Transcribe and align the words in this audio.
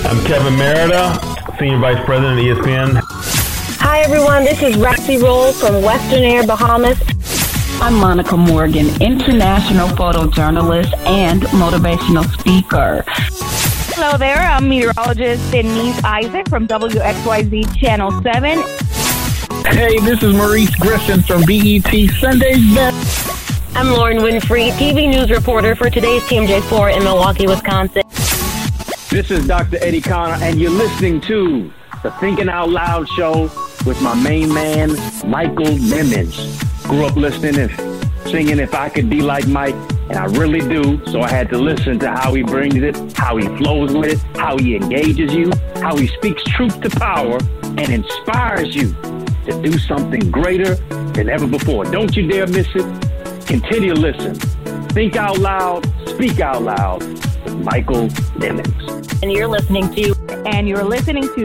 I'm 0.09 0.25
Kevin 0.25 0.55
Merida, 0.57 1.19
Senior 1.59 1.81
Vice 1.81 2.05
President 2.05 2.39
of 2.39 2.45
ESPN. 2.59 3.01
Hi, 3.81 4.03
everyone. 4.03 4.45
This 4.45 4.63
is 4.63 4.77
Roxy 4.77 5.19
Roll 5.19 5.53
from 5.53 5.83
Western 5.83 6.23
Air, 6.23 6.47
Bahamas. 6.47 6.97
I'm 7.83 7.95
Monica 7.95 8.37
Morgan, 8.37 8.87
international 9.03 9.89
photojournalist 9.89 10.97
and 11.09 11.43
motivational 11.43 12.25
speaker. 12.39 13.05
Hello 13.97 14.19
there, 14.19 14.39
I'm 14.39 14.69
meteorologist 14.69 15.53
Denise 15.53 16.03
Isaac 16.03 16.49
from 16.49 16.67
WXYZ 16.67 17.79
Channel 17.79 18.11
7. 18.23 18.59
Hey, 19.67 20.01
this 20.01 20.21
is 20.21 20.35
Maurice 20.35 20.75
Griffin 20.75 21.23
from 21.23 21.43
BET 21.43 22.11
Sunday's 22.19 22.75
Best. 22.75 23.77
I'm 23.77 23.93
Lauren 23.93 24.17
Winfrey, 24.17 24.73
TV 24.73 25.09
news 25.09 25.31
reporter 25.31 25.77
for 25.77 25.91
today's 25.91 26.23
TMJ4 26.23 26.97
in 26.97 27.05
Milwaukee, 27.05 27.47
Wisconsin. 27.47 28.03
This 29.11 29.31
is 29.31 29.47
Dr. 29.47 29.77
Eddie 29.81 30.01
Connor, 30.01 30.43
and 30.43 30.61
you're 30.61 30.73
listening 30.73 31.21
to 31.21 31.73
the 32.03 32.11
Thinking 32.19 32.49
Out 32.49 32.71
Loud 32.71 33.09
show 33.11 33.43
with 33.87 34.03
my 34.03 34.17
main 34.17 34.53
man, 34.53 34.89
Michael 35.25 35.67
Nimmons. 35.67 36.61
Grew 36.89 37.07
up 37.07 37.15
listening 37.15 37.59
and 37.59 38.04
singing 38.31 38.59
If 38.59 38.75
I 38.75 38.89
Could 38.89 39.09
Be 39.09 39.23
Like 39.23 39.47
Mike 39.47 39.75
and 40.09 40.19
I 40.19 40.27
really 40.27 40.61
do. 40.61 41.05
So 41.07 41.21
I 41.21 41.29
had 41.29 41.49
to 41.51 41.59
listen 41.59 41.99
to 42.01 42.11
how 42.11 42.35
he 42.35 42.43
brings 42.43 42.77
it, 42.77 42.97
how 43.17 43.37
he 43.37 43.47
flows 43.57 43.93
with 43.95 44.13
it, 44.13 44.39
how 44.39 44.59
he 44.59 44.77
engages 44.77 45.33
you, 45.35 45.51
how 45.77 45.97
he 45.97 46.07
speaks 46.09 46.43
truth 46.45 46.81
to 46.83 46.91
power 46.91 47.39
and 47.63 47.89
inspires 47.91 48.75
you 48.75 48.93
to 49.47 49.61
do 49.63 49.79
something 49.79 50.31
greater 50.31 50.75
than 51.15 51.29
ever 51.29 51.47
before. 51.47 51.85
Don't 51.85 52.15
you 52.17 52.27
dare 52.27 52.47
miss 52.47 52.69
it. 52.75 53.47
Continue 53.47 53.95
to 53.95 54.01
listen. 54.01 54.35
Think 54.91 55.17
out 55.17 55.39
loud, 55.39 55.85
speak 56.07 56.41
out 56.41 56.63
loud 56.63 57.03
with 57.03 57.57
Michael 57.57 58.09
Nimmons. 58.39 59.23
And 59.23 59.33
you're 59.33 59.49
listening 59.49 59.93
to, 59.95 60.15
and 60.47 60.69
you're 60.69 60.85
listening 60.85 61.25
to, 61.25 61.45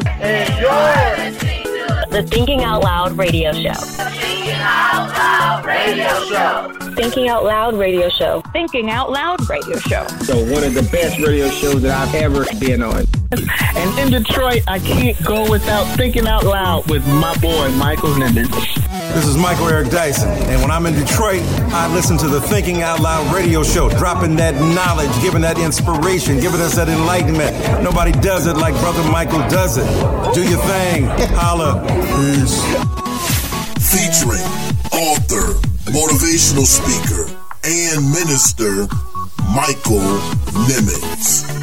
the 2.10 2.24
Thinking 2.24 2.64
Out 2.64 2.84
Loud 2.84 3.18
radio 3.18 3.54
show. 3.54 3.74
Thinking 3.74 4.54
Out 4.56 5.10
Loud 5.10 5.66
radio 5.66 6.26
show. 6.26 6.94
Thinking 6.96 7.30
Out 7.30 7.44
Loud 7.44 7.76
radio 7.76 8.10
show. 8.10 8.42
Thinking 8.52 8.90
Out 8.90 9.12
Loud 9.12 9.50
radio 9.50 9.78
show. 9.78 10.08
So 10.24 10.38
one 10.52 10.64
of 10.64 10.74
the 10.74 10.88
best 10.92 11.20
radio 11.20 11.50
shows 11.50 11.82
that 11.84 11.96
I've 11.96 12.16
ever 12.16 12.46
been 12.60 12.82
on. 12.82 13.06
And 13.32 14.00
in 14.00 14.24
Detroit, 14.24 14.64
I 14.68 14.80
can't 14.80 15.22
go 15.24 15.50
without 15.50 15.86
thinking 15.96 16.26
out 16.26 16.46
loud 16.46 16.90
with 16.90 17.06
my 17.08 17.38
boy, 17.38 17.70
Michael 17.74 18.10
Nimmons. 18.10 18.50
This 19.14 19.26
is 19.28 19.38
Michael 19.38 19.68
Eric 19.70 19.90
Dyson, 19.92 20.30
and 20.30 20.62
when 20.62 20.72
I'm 20.72 20.88
in 20.88 20.96
Detroit, 20.96 21.42
I 21.72 21.94
listen 21.94 22.18
to 22.20 22.28
the 22.28 22.42
Thinking 22.42 22.82
Out 22.82 23.00
Loud 23.00 23.34
radio 23.34 23.64
show, 23.64 23.90
dropping 23.90 24.36
that 24.38 24.56
knowledge, 24.56 25.12
giving 25.22 25.42
that 25.42 25.60
inspiration, 25.60 26.40
giving 26.40 26.60
us 26.60 26.76
that 26.76 26.90
enlightenment. 26.90 27.84
Nobody 27.84 28.12
does 28.14 28.48
it 28.48 28.58
like 28.58 28.74
Brother 28.76 29.04
Michael 29.12 29.40
does 29.50 29.78
it. 29.78 29.86
Do 30.34 30.42
your 30.42 30.60
thing. 30.64 31.06
Holla. 31.36 31.99
Peace. 32.08 32.62
Featuring 33.92 34.46
author, 34.94 35.54
motivational 35.92 36.66
speaker, 36.66 37.26
and 37.64 38.12
minister 38.12 38.88
Michael 39.54 40.20
Nimmons. 40.68 41.59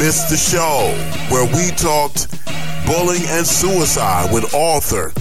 Missed 0.00 0.30
the 0.30 0.36
show 0.38 0.96
where 1.28 1.44
we 1.44 1.76
talked 1.76 2.32
bullying 2.86 3.22
and 3.28 3.46
suicide 3.46 4.32
with 4.32 4.54
author 4.54 5.12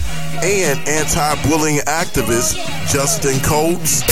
and 0.42 0.80
anti-bullying 0.88 1.80
activist 1.80 2.56
Justin 2.88 3.42
Coates. 3.44 4.08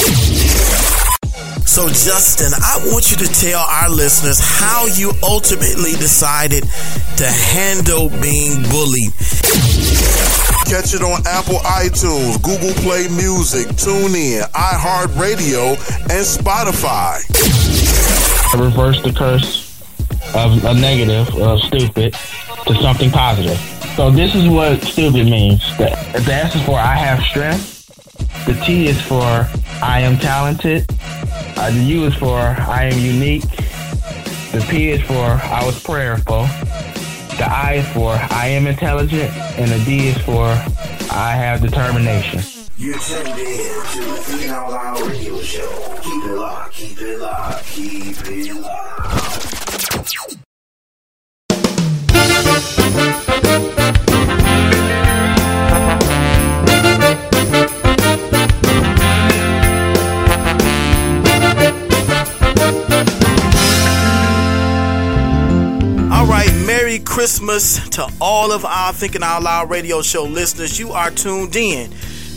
So, 1.64 1.88
Justin, 1.88 2.52
I 2.52 2.84
want 2.92 3.12
you 3.12 3.16
to 3.16 3.28
tell 3.32 3.62
our 3.62 3.90
listeners 3.90 4.42
how 4.44 4.88
you 4.88 5.14
ultimately 5.24 5.94
decided 5.94 6.64
to 7.16 7.26
handle 7.26 8.10
being 8.20 8.62
bullied. 8.64 9.16
Catch 10.68 10.92
it 10.94 11.02
on 11.02 11.24
Apple 11.26 11.64
iTunes, 11.64 12.44
Google 12.44 12.74
Play 12.84 13.08
Music, 13.08 13.68
TuneIn, 13.80 14.42
iHeartRadio, 14.52 15.80
and 16.12 16.28
Spotify. 16.28 17.24
I 18.54 18.62
reversed 18.62 19.04
the 19.04 19.14
curse 19.14 19.67
of 20.36 20.64
a 20.66 20.74
negative, 20.74 21.34
of 21.36 21.60
stupid, 21.62 22.14
to 22.66 22.76
something 22.82 23.10
positive. 23.12 23.58
So 23.96 24.12
this 24.12 24.36
is 24.36 24.48
what 24.48 24.82
stupid 24.84 25.26
means. 25.26 25.62
The, 25.78 25.90
the 26.26 26.34
S 26.34 26.56
is 26.56 26.64
for 26.64 26.78
I 26.78 26.96
have 26.96 27.24
strength. 27.24 27.88
The 28.46 28.54
T 28.66 28.88
is 28.88 29.02
for 29.02 29.48
I 29.82 30.02
am 30.02 30.18
talented. 30.18 30.86
Uh, 31.58 31.72
the 31.72 31.84
U 31.84 32.06
is 32.06 32.14
for 32.16 32.38
I 32.38 32.90
am 32.92 33.00
unique. 33.00 33.50
The 34.52 34.66
P 34.70 34.90
is 34.90 35.02
for 35.02 35.14
I 35.14 35.64
was 35.66 35.82
prayerful. 35.82 36.44
The 37.38 37.46
I 37.46 37.76
is 37.76 37.88
for 37.94 38.12
I 38.12 38.48
am 38.48 38.68
intelligent. 38.68 39.32
And 39.58 39.72
the 39.72 39.84
D 39.86 40.10
is 40.10 40.18
for 40.20 40.46
I 41.12 41.32
have 41.32 41.62
determination. 41.62 42.42
You're 42.78 43.00
tuned 43.00 43.28
in 43.30 43.36
to 43.36 44.38
the 44.38 44.50
Out 44.54 45.02
radio 45.02 45.42
show. 45.42 46.00
Keep 46.04 46.24
it 46.26 46.36
locked, 46.36 46.74
keep 46.74 47.02
it 47.02 47.20
locked, 47.20 47.66
keep 47.66 48.18
it 48.28 48.54
locked. 48.62 49.47
Christmas 67.18 67.90
to 67.90 68.08
all 68.22 68.52
of 68.52 68.64
our 68.64 68.94
Thinking 68.94 69.24
Out 69.24 69.42
Loud 69.42 69.72
radio 69.72 70.04
show 70.04 70.26
listeners. 70.26 70.78
You 70.78 70.92
are 70.92 71.10
tuned 71.10 71.56
in 71.56 71.90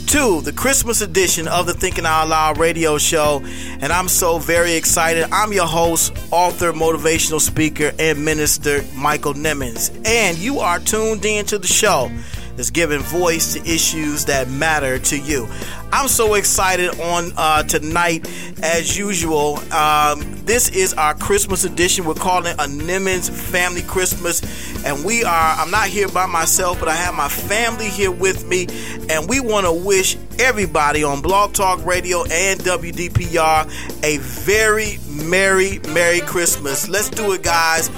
to 0.06 0.40
the 0.40 0.54
Christmas 0.54 1.02
edition 1.02 1.48
of 1.48 1.66
the 1.66 1.74
Thinking 1.74 2.06
Out 2.06 2.28
Loud 2.28 2.56
radio 2.56 2.96
show, 2.96 3.42
and 3.44 3.92
I'm 3.92 4.08
so 4.08 4.38
very 4.38 4.72
excited. 4.72 5.28
I'm 5.32 5.52
your 5.52 5.66
host, 5.66 6.16
author, 6.30 6.72
motivational 6.72 7.42
speaker, 7.42 7.92
and 7.98 8.24
minister 8.24 8.82
Michael 8.96 9.34
Nimmons, 9.34 9.90
and 10.06 10.38
you 10.38 10.60
are 10.60 10.78
tuned 10.78 11.26
in 11.26 11.44
to 11.44 11.58
the 11.58 11.66
show 11.66 12.10
that's 12.60 12.68
giving 12.68 13.00
voice 13.00 13.54
to 13.54 13.60
issues 13.60 14.26
that 14.26 14.50
matter 14.50 14.98
to 14.98 15.18
you. 15.18 15.48
I'm 15.94 16.08
so 16.08 16.34
excited 16.34 16.90
on 17.00 17.32
uh, 17.34 17.62
tonight, 17.62 18.28
as 18.62 18.98
usual. 18.98 19.58
Um, 19.72 20.20
this 20.44 20.68
is 20.68 20.92
our 20.92 21.14
Christmas 21.14 21.64
edition. 21.64 22.04
We're 22.04 22.12
calling 22.12 22.52
a 22.52 22.66
Nimmons 22.66 23.30
Family 23.30 23.80
Christmas, 23.80 24.42
and 24.84 25.06
we 25.06 25.24
are. 25.24 25.54
I'm 25.58 25.70
not 25.70 25.88
here 25.88 26.08
by 26.08 26.26
myself, 26.26 26.78
but 26.78 26.90
I 26.90 26.96
have 26.96 27.14
my 27.14 27.30
family 27.30 27.88
here 27.88 28.10
with 28.10 28.46
me, 28.46 28.66
and 29.08 29.26
we 29.26 29.40
want 29.40 29.64
to 29.64 29.72
wish 29.72 30.18
everybody 30.38 31.02
on 31.02 31.22
Blog 31.22 31.54
Talk 31.54 31.82
Radio 31.86 32.24
and 32.24 32.60
WDPR 32.60 34.04
a 34.04 34.18
very 34.18 34.98
merry, 35.08 35.78
merry 35.94 36.20
Christmas. 36.20 36.90
Let's 36.90 37.08
do 37.08 37.32
it, 37.32 37.42
guys. 37.42 37.88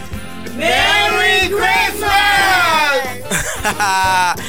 Merry 0.56 1.48
Christmas! 1.48 2.02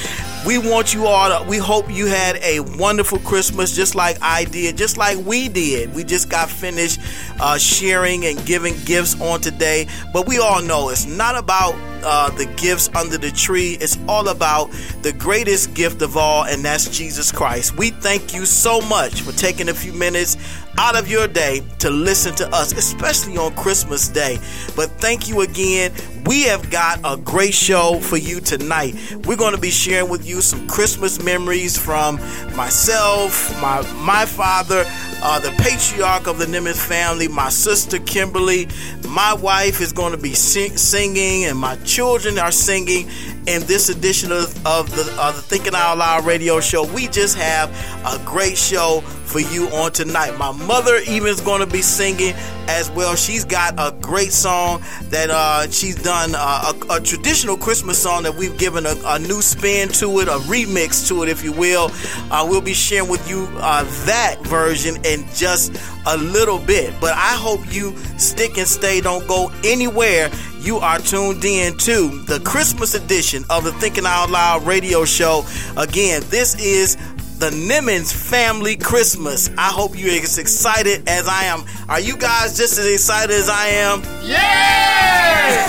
We 0.45 0.57
want 0.57 0.93
you 0.93 1.07
all 1.07 1.29
to, 1.29 1.47
we 1.47 1.57
hope 1.57 1.89
you 1.89 2.05
had 2.05 2.35
a 2.43 2.59
wonderful 2.59 3.19
Christmas 3.19 3.73
just 3.73 3.95
like 3.95 4.17
I 4.21 4.43
did, 4.43 4.75
just 4.75 4.97
like 4.97 5.17
we 5.25 5.47
did. 5.47 5.95
We 5.95 6.03
just 6.03 6.29
got 6.29 6.49
finished 6.49 6.99
uh, 7.39 7.57
sharing 7.57 8.25
and 8.25 8.45
giving 8.45 8.75
gifts 8.83 9.19
on 9.21 9.39
today. 9.39 9.87
But 10.11 10.27
we 10.27 10.39
all 10.39 10.61
know 10.61 10.89
it's 10.89 11.05
not 11.05 11.37
about 11.37 11.75
uh, 12.03 12.29
the 12.31 12.45
gifts 12.57 12.89
under 12.93 13.17
the 13.17 13.31
tree, 13.31 13.77
it's 13.79 13.97
all 14.05 14.27
about 14.27 14.69
the 15.01 15.13
greatest 15.13 15.75
gift 15.75 16.01
of 16.01 16.17
all, 16.17 16.43
and 16.43 16.65
that's 16.65 16.89
Jesus 16.89 17.31
Christ. 17.31 17.77
We 17.77 17.91
thank 17.91 18.33
you 18.33 18.45
so 18.45 18.81
much 18.81 19.21
for 19.21 19.31
taking 19.31 19.69
a 19.69 19.73
few 19.73 19.93
minutes 19.93 20.35
out 20.77 20.95
of 20.95 21.07
your 21.07 21.27
day 21.27 21.61
to 21.79 21.89
listen 21.89 22.33
to 22.35 22.47
us, 22.53 22.71
especially 22.73 23.37
on 23.37 23.53
Christmas 23.55 24.07
Day. 24.07 24.37
But 24.75 24.89
thank 24.91 25.27
you 25.27 25.41
again. 25.41 25.91
We 26.25 26.43
have 26.43 26.71
got 26.71 26.99
a 27.03 27.17
great 27.17 27.53
show 27.53 27.99
for 27.99 28.17
you 28.17 28.39
tonight. 28.39 28.95
We're 29.25 29.37
going 29.37 29.53
to 29.55 29.61
be 29.61 29.69
sharing 29.69 30.09
with 30.09 30.25
you 30.25 30.41
some 30.41 30.67
Christmas 30.67 31.21
memories 31.21 31.77
from 31.77 32.15
myself, 32.55 33.51
my 33.61 33.81
my 34.03 34.25
father, 34.25 34.85
uh, 35.21 35.39
the 35.39 35.51
patriarch 35.61 36.27
of 36.27 36.39
the 36.39 36.45
Nimmons 36.45 36.81
family, 36.81 37.27
my 37.27 37.49
sister 37.49 37.99
Kimberly. 37.99 38.67
My 39.09 39.33
wife 39.33 39.81
is 39.81 39.91
going 39.91 40.13
to 40.13 40.17
be 40.17 40.33
sing- 40.33 40.77
singing, 40.77 41.45
and 41.45 41.57
my 41.57 41.75
children 41.83 42.39
are 42.39 42.51
singing 42.51 43.07
in 43.45 43.61
this 43.63 43.89
edition 43.89 44.31
of, 44.31 44.65
of 44.65 44.89
the, 44.95 45.01
of 45.21 45.35
the 45.35 45.41
Thinking 45.41 45.75
Out 45.75 45.97
Loud 45.97 46.25
radio 46.25 46.59
show. 46.59 46.85
We 46.93 47.07
just 47.07 47.37
have 47.37 47.69
a 48.05 48.23
great 48.25 48.57
show 48.57 49.03
for 49.33 49.39
you 49.39 49.67
on 49.69 49.91
tonight. 49.91 50.37
My 50.37 50.51
mother 50.51 50.97
even 51.07 51.27
is 51.27 51.41
going 51.41 51.61
to 51.61 51.65
be 51.65 51.81
singing 51.81 52.35
as 52.67 52.91
well. 52.91 53.15
She's 53.15 53.43
got 53.43 53.73
a 53.79 53.91
great 53.99 54.31
song 54.31 54.83
that 55.09 55.31
uh, 55.31 55.67
she's 55.71 55.95
done 55.95 56.35
uh, 56.35 56.71
a, 56.71 56.97
a, 56.97 57.01
traditional 57.01 57.57
Christmas 57.57 57.97
song 57.97 58.21
that 58.23 58.35
we've 58.35 58.55
given 58.59 58.85
a, 58.85 58.93
a, 59.07 59.17
new 59.17 59.41
spin 59.41 59.89
to 59.89 60.19
it, 60.19 60.27
a 60.27 60.37
remix 60.45 61.07
to 61.07 61.23
it, 61.23 61.29
if 61.29 61.43
you 61.43 61.51
will. 61.51 61.89
Uh, 62.29 62.45
we'll 62.47 62.61
be 62.61 62.75
sharing 62.75 63.09
with 63.09 63.27
you 63.27 63.47
uh, 63.55 63.83
that 64.05 64.37
version 64.43 65.03
in 65.03 65.25
just 65.33 65.73
a 66.05 66.15
little 66.17 66.59
bit. 66.59 66.93
But 67.01 67.13
I 67.13 67.33
hope 67.33 67.73
you 67.73 67.97
stick 68.19 68.59
and 68.59 68.67
stay. 68.67 69.01
Don't 69.01 69.27
go 69.27 69.51
anywhere. 69.63 70.29
You 70.59 70.77
are 70.77 70.99
tuned 70.99 71.43
in 71.43 71.75
to 71.79 72.23
the 72.23 72.39
Christmas 72.45 72.93
edition 72.93 73.43
of 73.49 73.65
the 73.65 73.73
Thinking 73.73 74.05
Out 74.05 74.29
Loud 74.29 74.65
radio 74.65 75.03
show. 75.03 75.43
Again, 75.75 76.21
this 76.29 76.55
is 76.55 76.97
the 77.39 77.49
Nimmons 77.49 78.13
Family 78.13 78.75
Christmas. 78.75 79.49
I 79.57 79.69
hope 79.69 79.97
you're 79.97 80.11
as 80.11 80.37
excited 80.37 81.07
as 81.07 81.27
I 81.27 81.43
am. 81.43 81.63
Are 81.89 81.99
you 81.99 82.17
guys 82.17 82.57
just 82.57 82.77
as 82.77 82.85
excited 82.85 83.31
as 83.35 83.49
I 83.49 83.67
am? 83.67 84.01
Yeah! 84.23 85.63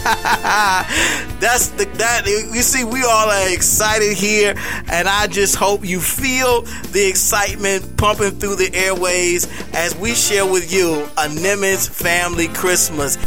That's 1.40 1.68
the 1.68 1.84
that 1.98 2.26
you 2.26 2.62
see 2.62 2.84
we 2.84 3.02
all 3.02 3.28
are 3.28 3.52
excited 3.52 4.16
here 4.16 4.54
and 4.90 5.08
I 5.08 5.26
just 5.26 5.56
hope 5.56 5.84
you 5.84 6.00
feel 6.00 6.62
the 6.92 7.06
excitement 7.08 7.96
pumping 7.96 8.32
through 8.32 8.56
the 8.56 8.70
airways 8.74 9.46
as 9.74 9.96
we 9.96 10.14
share 10.14 10.50
with 10.50 10.72
you 10.72 11.04
a 11.18 11.28
Nimmons 11.28 11.88
Family 11.88 12.48
Christmas. 12.48 13.18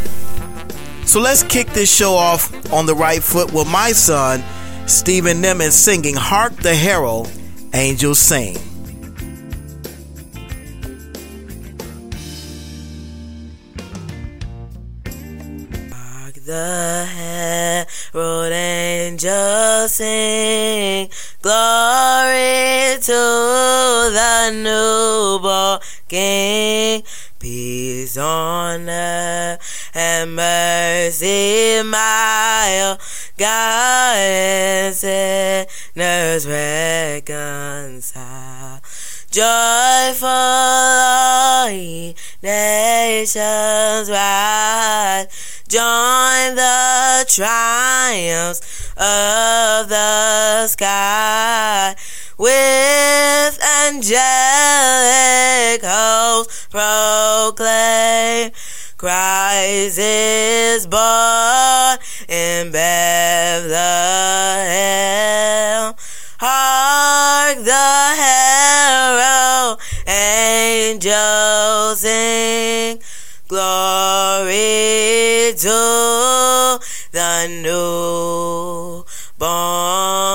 So 1.05 1.19
let's 1.19 1.43
kick 1.43 1.67
this 1.69 1.93
show 1.93 2.13
off 2.13 2.71
on 2.71 2.85
the 2.85 2.95
right 2.95 3.21
foot 3.21 3.53
with 3.53 3.69
my 3.69 3.91
son 3.91 4.43
Stephen 4.87 5.41
Nimmons 5.41 5.71
singing 5.73 6.15
Hark 6.15 6.55
the 6.57 6.75
Herald 6.75 7.31
Angels 7.75 8.19
Sing. 8.19 8.55
Hark 15.91 16.35
the 16.45 17.05
herald 17.09 18.53
angels 18.53 19.91
sing, 19.91 21.09
glory 21.41 22.99
to 23.01 23.11
the 24.13 24.51
newborn 24.53 25.79
King. 26.07 27.01
Peace 27.39 28.17
on 28.17 28.87
earth 28.87 29.82
and 29.94 30.36
mercy 30.36 31.81
mild, 31.84 33.00
God 33.38 34.18
and 34.18 34.95
sinners 34.95 36.48
reconcile. 37.25 37.63
Joyful 39.30 40.28
all 40.28 41.69
ye 41.69 42.16
nations 42.44 44.10
rise, 44.10 45.63
join 45.68 46.56
the 46.56 47.25
triumphs 47.28 48.62
of 48.98 49.90
the 49.90 50.68
sky 50.68 51.95
with 52.38 53.60
angelic 53.86 54.13
hosts 55.84 56.68
proclaim 56.69 58.51
Christ 59.03 60.00
is 60.00 60.88
born 60.88 62.00
in 62.29 62.71
Bethlehem. 62.71 63.73
Hark 66.39 67.57
the 67.65 68.15
herald 68.23 69.81
angels 70.07 72.00
sing, 72.00 73.01
glory 73.50 75.51
to 75.57 76.79
the 77.11 77.47
newborn 79.35 80.32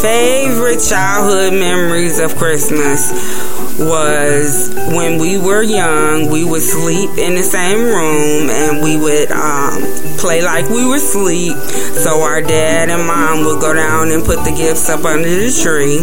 favorite 0.00 0.78
childhood 0.78 1.52
memories 1.52 2.20
of 2.20 2.36
Christmas 2.36 3.10
was 3.78 4.74
when 4.94 5.18
we 5.18 5.38
were 5.38 5.62
young. 5.62 6.30
We 6.30 6.44
would 6.44 6.62
sleep 6.62 7.10
in 7.18 7.34
the 7.34 7.42
same 7.42 7.78
room 7.78 8.50
and 8.50 8.82
we 8.82 8.96
would 8.96 9.30
um, 9.30 9.82
play 10.18 10.42
like 10.42 10.68
we 10.68 10.84
were 10.86 10.96
asleep. 10.96 11.56
So 11.98 12.22
our 12.22 12.40
dad 12.40 12.90
and 12.90 13.06
mom 13.06 13.44
would 13.44 13.60
go 13.60 13.74
down 13.74 14.10
and 14.10 14.24
put 14.24 14.44
the 14.44 14.54
gifts 14.54 14.88
up 14.88 15.04
under 15.04 15.28
the 15.28 15.50
tree. 15.50 16.02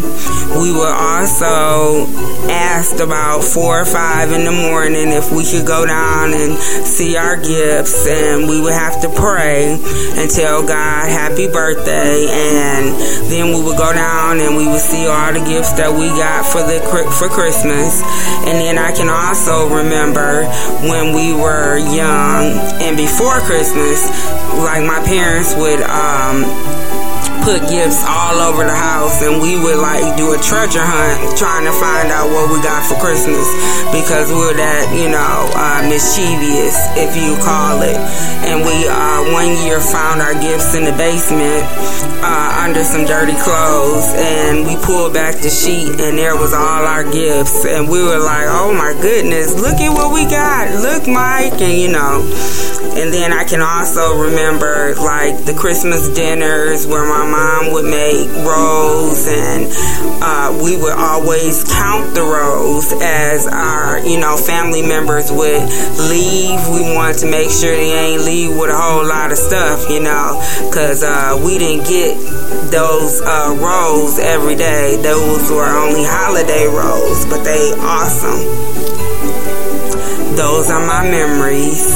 We 0.60 0.72
would 0.72 0.94
also 0.94 2.08
ask 2.52 3.00
about 3.00 3.44
four 3.44 3.82
or 3.82 3.86
five 3.86 4.32
in 4.32 4.46
the 4.46 4.52
morning 4.52 5.10
if 5.10 5.32
we 5.32 5.44
could 5.44 5.66
go 5.66 5.86
down 5.86 6.34
and 6.34 6.58
see 6.58 7.18
our 7.18 7.36
gifts, 7.36 8.08
and 8.08 8.48
we 8.48 8.62
would 8.62 8.74
have 8.74 9.02
to 9.02 9.10
pray 9.10 9.74
and 9.74 10.30
tell 10.30 10.66
God 10.66 11.10
happy 11.10 11.48
birthday, 11.48 12.28
and 12.30 12.94
then 13.32 13.56
we 13.56 13.64
would 13.64 13.78
go 13.78 13.92
down 13.92 14.40
and 14.40 14.56
we 14.56 14.68
would 14.68 14.82
see 14.82 15.08
all 15.08 15.34
the 15.34 15.44
gifts 15.44 15.74
that 15.74 15.92
we 15.92 16.08
got 16.10 16.46
for 16.46 16.62
the 16.62 16.80
for 17.20 17.28
Christmas. 17.28 17.45
And 18.48 18.58
then 18.58 18.78
I 18.78 18.92
can 18.92 19.10
also 19.10 19.70
remember 19.70 20.46
when 20.82 21.14
we 21.14 21.34
were 21.34 21.78
young 21.78 22.58
and 22.82 22.98
before 22.98 23.40
Christmas, 23.42 24.10
like 24.58 24.84
my 24.84 25.02
parents 25.06 25.54
would 25.56 25.82
um 25.84 26.44
put 27.46 27.62
gifts 27.70 28.02
all 28.10 28.42
over 28.42 28.66
the 28.66 28.74
house 28.74 29.22
and 29.22 29.38
we 29.38 29.54
would 29.54 29.78
like 29.78 30.02
do 30.18 30.34
a 30.34 30.40
treasure 30.42 30.82
hunt 30.82 31.38
trying 31.38 31.62
to 31.62 31.72
find 31.78 32.10
out 32.10 32.26
what 32.34 32.50
we 32.50 32.58
got 32.66 32.82
for 32.82 32.98
Christmas 32.98 33.46
because 33.94 34.34
we're 34.34 34.58
that, 34.58 34.90
you 34.98 35.14
know, 35.14 35.46
uh, 35.54 35.86
mischievous, 35.86 36.74
if 36.98 37.14
you 37.14 37.38
call 37.46 37.86
it. 37.86 38.02
And 38.50 38.66
we, 38.66 38.90
uh, 38.90 39.30
one 39.30 39.54
year 39.62 39.78
found 39.78 40.26
our 40.26 40.34
gifts 40.34 40.74
in 40.74 40.90
the 40.90 40.96
basement, 40.98 41.62
uh, 42.26 42.66
under 42.66 42.82
some 42.82 43.06
dirty 43.06 43.38
clothes 43.38 44.10
and 44.18 44.66
we 44.66 44.74
pulled 44.82 45.14
back 45.14 45.38
the 45.38 45.54
sheet 45.54 46.02
and 46.02 46.18
there 46.18 46.34
was 46.34 46.50
all 46.50 46.82
our 46.82 47.06
gifts 47.06 47.62
and 47.62 47.86
we 47.86 48.02
were 48.02 48.18
like, 48.26 48.50
oh 48.50 48.74
my 48.74 48.98
goodness, 48.98 49.54
look 49.54 49.78
at 49.78 49.94
what 49.94 50.10
we 50.10 50.26
got. 50.26 50.74
Look, 50.82 51.06
Mike. 51.06 51.62
And 51.62 51.78
you 51.78 51.94
know, 51.94 52.26
and 52.98 53.14
then 53.14 53.34
I 53.34 53.44
can 53.44 53.62
also 53.62 54.18
remember 54.18 54.96
like 54.96 55.46
the 55.46 55.54
Christmas 55.54 56.10
dinners 56.16 56.88
where 56.88 57.06
my 57.06 57.35
mom 57.36 57.74
would 57.74 57.86
make 57.86 58.30
rolls 58.48 59.28
and 59.28 59.68
uh, 60.24 60.58
we 60.64 60.78
would 60.78 60.94
always 60.94 61.66
count 61.66 62.16
the 62.16 62.22
rolls 62.22 62.94
as 63.02 63.46
our, 63.48 64.00
you 64.00 64.18
know, 64.18 64.38
family 64.38 64.82
members 64.82 65.32
would 65.32 65.64
leave. 66.08 66.60
We 66.72 66.96
wanted 66.96 67.20
to 67.20 67.28
make 67.30 67.52
sure 67.52 67.76
they 67.76 67.92
ain't 67.92 68.24
leave 68.24 68.56
with 68.56 68.70
a 68.70 68.78
whole 68.78 69.06
lot 69.06 69.32
of 69.32 69.38
stuff, 69.38 69.90
you 69.90 70.00
know, 70.00 70.40
because 70.70 71.04
uh, 71.04 71.36
we 71.44 71.58
didn't 71.58 71.86
get 71.88 72.16
those 72.72 73.22
uh, 73.22 73.52
rolls 73.60 74.18
every 74.18 74.56
day. 74.56 74.96
Those 75.02 75.52
were 75.52 75.68
only 75.68 76.06
holiday 76.06 76.68
rolls, 76.68 77.26
but 77.26 77.44
they 77.44 77.74
awesome. 77.80 78.48
Those 80.38 80.70
are 80.70 80.86
my 80.86 81.04
memories. 81.04 81.95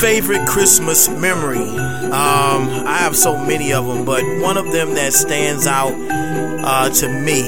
Favorite 0.00 0.48
Christmas 0.48 1.10
memory. 1.10 1.58
Um, 1.58 2.70
I 2.86 2.96
have 3.00 3.14
so 3.14 3.36
many 3.36 3.74
of 3.74 3.86
them, 3.86 4.06
but 4.06 4.24
one 4.40 4.56
of 4.56 4.72
them 4.72 4.94
that 4.94 5.12
stands 5.12 5.66
out 5.66 5.92
uh, 5.92 6.88
to 6.88 7.08
me 7.08 7.42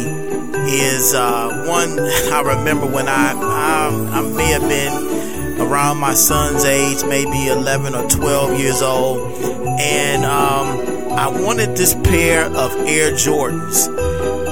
is 0.68 1.14
uh, 1.14 1.64
one 1.66 1.98
I 2.30 2.42
remember 2.42 2.86
when 2.86 3.08
I 3.08 3.30
um, 3.30 4.06
I 4.08 4.20
may 4.20 4.52
have 4.52 4.68
been 4.68 5.62
around 5.62 5.96
my 5.96 6.12
son's 6.12 6.66
age, 6.66 7.02
maybe 7.04 7.48
11 7.48 7.94
or 7.94 8.06
12 8.10 8.60
years 8.60 8.82
old, 8.82 9.32
and 9.80 10.26
um, 10.26 11.12
I 11.18 11.28
wanted 11.28 11.74
this 11.74 11.94
pair 12.04 12.44
of 12.44 12.76
Air 12.86 13.12
Jordans, 13.12 13.88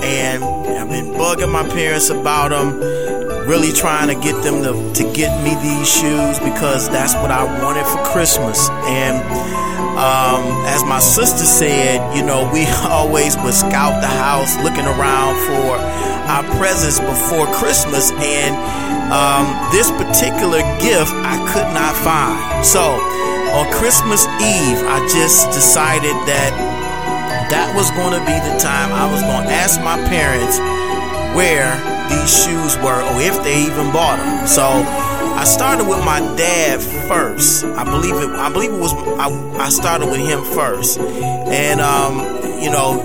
and 0.02 0.42
I've 0.42 0.88
been 0.88 1.12
bugging 1.12 1.52
my 1.52 1.68
parents 1.68 2.08
about 2.08 2.48
them 2.48 2.80
really 3.50 3.72
trying 3.72 4.06
to 4.06 4.14
get 4.22 4.38
them 4.46 4.62
to, 4.62 4.70
to 4.94 5.02
get 5.10 5.34
me 5.42 5.50
these 5.58 5.82
shoes 5.82 6.38
because 6.38 6.86
that's 6.86 7.18
what 7.18 7.34
I 7.34 7.42
wanted 7.58 7.82
for 7.82 7.98
Christmas. 8.06 8.70
And 8.86 9.18
um, 9.98 10.46
as 10.70 10.86
my 10.86 11.00
sister 11.02 11.42
said, 11.42 11.98
you 12.14 12.22
know, 12.22 12.46
we 12.54 12.62
always 12.86 13.34
would 13.42 13.52
scout 13.52 13.98
the 13.98 14.06
house 14.06 14.54
looking 14.62 14.86
around 14.86 15.34
for 15.50 15.82
our 16.30 16.46
presents 16.62 17.02
before 17.02 17.50
Christmas. 17.58 18.14
And 18.22 18.54
um, 19.10 19.50
this 19.74 19.90
particular 19.98 20.62
gift 20.78 21.10
I 21.26 21.34
could 21.50 21.66
not 21.74 21.98
find. 22.06 22.62
So 22.62 23.02
on 23.50 23.66
Christmas 23.74 24.30
Eve, 24.38 24.78
I 24.86 25.02
just 25.10 25.50
decided 25.50 26.14
that 26.30 26.54
that 27.50 27.74
was 27.74 27.90
going 27.98 28.14
to 28.14 28.22
be 28.22 28.38
the 28.46 28.54
time 28.62 28.94
I 28.94 29.10
was 29.10 29.26
going 29.26 29.42
to 29.42 29.50
ask 29.50 29.82
my 29.82 29.98
parents 30.06 30.62
where 31.34 31.99
these 32.10 32.44
shoes 32.44 32.76
were 32.78 33.00
or 33.00 33.20
if 33.22 33.42
they 33.42 33.62
even 33.62 33.92
bought 33.92 34.18
them. 34.18 34.46
So 34.46 34.66
I 35.40 35.44
started 35.44 35.88
with 35.88 36.04
my 36.04 36.20
dad 36.36 36.82
first. 37.08 37.64
I 37.64 37.84
believe 37.84 38.14
it. 38.16 38.28
I 38.30 38.52
believe 38.52 38.72
it 38.72 38.78
was. 38.78 38.92
I, 38.92 39.28
I 39.58 39.68
started 39.70 40.06
with 40.10 40.20
him 40.20 40.44
first, 40.44 40.98
and 40.98 41.80
um, 41.80 42.18
you 42.60 42.70
know, 42.70 43.00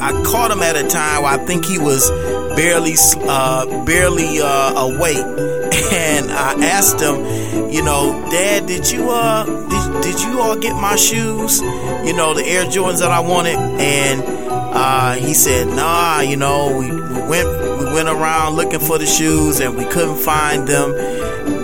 I 0.00 0.12
caught 0.24 0.50
him 0.50 0.62
at 0.62 0.76
a 0.76 0.86
time 0.86 1.22
where 1.22 1.32
I 1.32 1.38
think 1.38 1.64
he 1.64 1.78
was 1.78 2.10
barely, 2.56 2.94
uh, 3.26 3.84
barely 3.84 4.40
uh, 4.40 4.74
awake, 4.74 5.16
and 5.92 6.30
I 6.30 6.54
asked 6.66 7.00
him, 7.00 7.70
you 7.70 7.82
know, 7.82 8.28
Dad, 8.30 8.66
did 8.66 8.90
you 8.90 9.08
uh, 9.10 9.44
did, 9.44 10.02
did 10.02 10.20
you 10.20 10.40
all 10.40 10.56
get 10.56 10.74
my 10.74 10.96
shoes? 10.96 11.60
You 11.62 12.14
know, 12.14 12.34
the 12.34 12.44
Air 12.44 12.64
Jordans 12.64 12.98
that 13.00 13.10
I 13.10 13.20
wanted, 13.20 13.56
and 13.56 14.22
uh, 14.26 15.12
he 15.14 15.32
said, 15.32 15.68
Nah, 15.68 16.20
you 16.20 16.36
know, 16.36 16.76
we 16.78 16.90
went 17.28 17.48
we 17.78 17.84
went 17.92 18.08
around 18.08 18.54
looking 18.56 18.80
for 18.80 18.98
the 18.98 19.06
shoes 19.06 19.60
and 19.60 19.76
we 19.76 19.84
couldn't 19.84 20.18
find 20.18 20.66
them. 20.66 20.94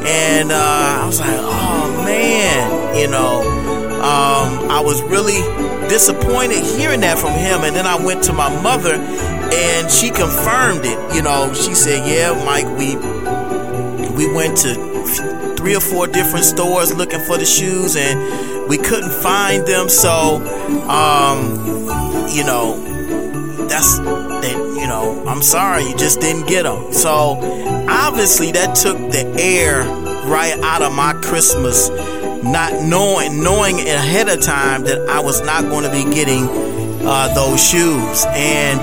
And 0.06 0.52
uh, 0.52 0.98
I 1.02 1.06
was 1.06 1.20
like, 1.20 1.30
Oh 1.32 2.02
man, 2.04 2.96
you 2.96 3.08
know, 3.08 3.40
um, 3.98 4.70
I 4.70 4.80
was 4.80 5.02
really 5.02 5.40
disappointed 5.88 6.62
hearing 6.62 7.00
that 7.00 7.18
from 7.18 7.32
him. 7.32 7.64
And 7.64 7.74
then 7.74 7.86
I 7.86 7.96
went 7.96 8.22
to 8.24 8.32
my 8.32 8.48
mother 8.62 8.94
and 8.94 9.90
she 9.90 10.10
confirmed 10.10 10.84
it. 10.84 11.14
You 11.14 11.22
know, 11.22 11.52
she 11.54 11.74
said, 11.74 12.06
Yeah, 12.06 12.32
Mike, 12.44 12.66
we 12.78 12.96
we 14.14 14.32
went 14.32 14.56
to 14.58 15.54
three 15.56 15.74
or 15.74 15.80
four 15.80 16.06
different 16.06 16.44
stores 16.44 16.94
looking 16.94 17.20
for 17.20 17.38
the 17.38 17.44
shoes 17.44 17.96
and 17.96 18.68
we 18.68 18.78
couldn't 18.78 19.12
find 19.12 19.66
them. 19.66 19.88
So, 19.88 20.36
um, 20.88 22.28
you 22.28 22.44
know, 22.44 22.76
that's 23.66 23.98
that 24.44 24.56
you 24.80 24.86
know 24.86 25.24
i'm 25.26 25.42
sorry 25.42 25.84
you 25.84 25.96
just 25.96 26.20
didn't 26.20 26.46
get 26.46 26.64
them 26.64 26.92
so 26.92 27.38
obviously 27.88 28.52
that 28.52 28.76
took 28.76 28.96
the 29.10 29.24
air 29.40 29.82
right 30.28 30.58
out 30.60 30.82
of 30.82 30.92
my 30.92 31.12
christmas 31.24 31.88
not 32.44 32.72
knowing 32.84 33.42
knowing 33.42 33.80
ahead 33.80 34.28
of 34.28 34.40
time 34.40 34.84
that 34.84 35.00
i 35.08 35.20
was 35.20 35.40
not 35.42 35.64
going 35.64 35.84
to 35.84 35.90
be 35.90 36.04
getting 36.14 36.44
uh, 37.06 37.28
those 37.34 37.60
shoes. 37.60 38.24
And 38.32 38.80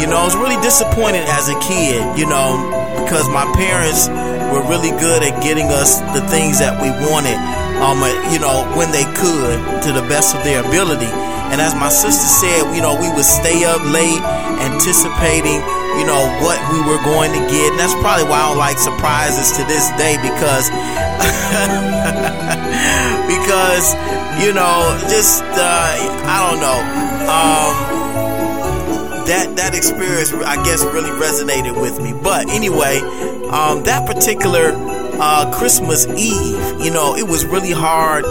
you 0.00 0.06
know 0.06 0.16
i 0.16 0.24
was 0.24 0.36
really 0.36 0.60
disappointed 0.62 1.26
as 1.26 1.48
a 1.48 1.58
kid 1.60 2.02
you 2.18 2.26
know 2.26 2.54
because 3.02 3.26
my 3.30 3.46
parents 3.58 4.08
were 4.54 4.62
really 4.70 4.90
good 5.02 5.22
at 5.22 5.42
getting 5.42 5.66
us 5.66 6.00
the 6.14 6.22
things 6.30 6.58
that 6.58 6.78
we 6.78 6.90
wanted 7.10 7.38
um, 7.82 7.98
you 8.30 8.38
know 8.38 8.66
when 8.78 8.90
they 8.94 9.04
could 9.18 9.58
to 9.82 9.90
the 9.92 10.02
best 10.06 10.34
of 10.34 10.42
their 10.44 10.62
ability 10.62 11.10
and 11.50 11.60
as 11.60 11.74
my 11.74 11.90
sister 11.90 12.26
said, 12.26 12.74
you 12.74 12.80
know, 12.80 12.94
we 12.94 13.10
would 13.10 13.24
stay 13.24 13.64
up 13.64 13.82
late 13.90 14.22
anticipating, 14.62 15.58
you 15.98 16.06
know, 16.06 16.30
what 16.46 16.62
we 16.70 16.78
were 16.86 17.02
going 17.02 17.32
to 17.32 17.40
get. 17.50 17.72
And 17.74 17.80
that's 17.80 17.94
probably 17.98 18.24
why 18.24 18.38
I 18.38 18.48
don't 18.48 18.58
like 18.58 18.78
surprises 18.78 19.50
to 19.58 19.64
this 19.66 19.90
day 19.98 20.14
because, 20.22 20.70
because, 23.34 23.94
you 24.38 24.54
know, 24.54 24.94
just, 25.10 25.42
uh, 25.42 25.90
I 26.30 26.38
don't 26.46 26.62
know. 26.62 26.78
Um, 27.26 28.00
that, 29.26 29.56
that 29.56 29.74
experience, 29.74 30.32
I 30.32 30.62
guess, 30.64 30.84
really 30.84 31.10
resonated 31.10 31.80
with 31.80 32.00
me. 32.00 32.12
But 32.12 32.48
anyway, 32.48 32.98
um, 33.50 33.82
that 33.84 34.06
particular 34.06 34.72
uh, 35.20 35.50
Christmas 35.52 36.06
Eve, 36.06 36.84
you 36.84 36.90
know, 36.90 37.16
it 37.16 37.26
was 37.26 37.44
really 37.44 37.72
hard 37.72 38.24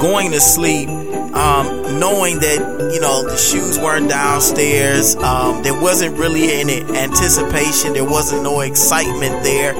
going 0.00 0.30
to 0.32 0.40
sleep 0.40 0.88
um, 1.34 1.98
knowing 1.98 2.38
that 2.40 2.90
you 2.92 3.00
know 3.00 3.28
the 3.28 3.36
shoes 3.36 3.78
weren't 3.78 4.08
downstairs, 4.08 5.16
um, 5.16 5.62
there 5.62 5.78
wasn't 5.78 6.18
really 6.18 6.52
any 6.52 6.82
anticipation, 6.96 7.92
there 7.92 8.04
wasn't 8.04 8.42
no 8.42 8.60
excitement 8.60 9.42
there, 9.42 9.74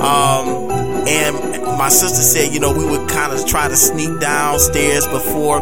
um, 0.00 0.70
and 1.06 1.54
my 1.76 1.88
sister 1.88 2.22
said, 2.22 2.54
you 2.54 2.60
know, 2.60 2.72
we 2.72 2.84
would 2.84 3.08
kind 3.08 3.32
of 3.32 3.44
try 3.46 3.68
to 3.68 3.76
sneak 3.76 4.20
downstairs 4.20 5.06
before 5.06 5.58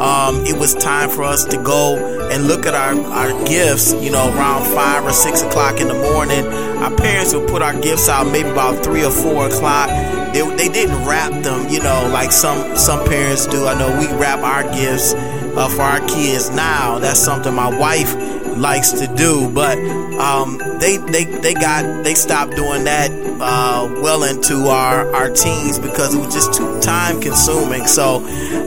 um, 0.00 0.44
it 0.44 0.58
was 0.58 0.74
time 0.74 1.08
for 1.08 1.22
us 1.22 1.44
to 1.46 1.56
go 1.56 1.96
and 2.30 2.46
look 2.46 2.66
at 2.66 2.74
our, 2.74 2.94
our 3.12 3.46
gifts, 3.46 3.92
you 3.94 4.10
know, 4.10 4.28
around 4.28 4.64
five 4.74 5.04
or 5.04 5.12
six 5.12 5.42
o'clock 5.42 5.80
in 5.80 5.88
the 5.88 5.94
morning. 5.94 6.46
Our 6.46 6.94
parents 6.94 7.34
would 7.34 7.48
put 7.48 7.62
our 7.62 7.78
gifts 7.80 8.08
out 8.08 8.30
maybe 8.30 8.50
about 8.50 8.84
three 8.84 9.04
or 9.04 9.10
four 9.10 9.46
o'clock. 9.46 9.88
They, 10.36 10.42
they 10.54 10.68
didn't 10.68 11.06
wrap 11.06 11.32
them, 11.42 11.70
you 11.70 11.80
know, 11.80 12.10
like 12.12 12.30
some 12.30 12.76
some 12.76 13.08
parents 13.08 13.46
do. 13.46 13.66
I 13.66 13.72
know 13.78 13.98
we 13.98 14.06
wrap 14.20 14.40
our 14.40 14.64
gifts 14.64 15.14
uh, 15.14 15.66
for 15.70 15.80
our 15.80 16.00
kids 16.00 16.50
now. 16.50 16.98
That's 16.98 17.18
something 17.18 17.54
my 17.54 17.74
wife 17.78 18.14
likes 18.54 18.92
to 18.92 19.06
do, 19.06 19.48
but 19.48 19.78
um, 20.18 20.58
they 20.78 20.98
they 20.98 21.24
they 21.24 21.54
got 21.54 22.04
they 22.04 22.12
stopped 22.12 22.54
doing 22.54 22.84
that 22.84 23.10
uh, 23.40 23.88
well 24.02 24.24
into 24.24 24.68
our 24.68 25.10
our 25.14 25.30
teens 25.30 25.78
because 25.78 26.14
it 26.14 26.18
was 26.18 26.34
just 26.34 26.52
too 26.52 26.80
time 26.80 27.18
consuming. 27.22 27.86
So 27.86 28.20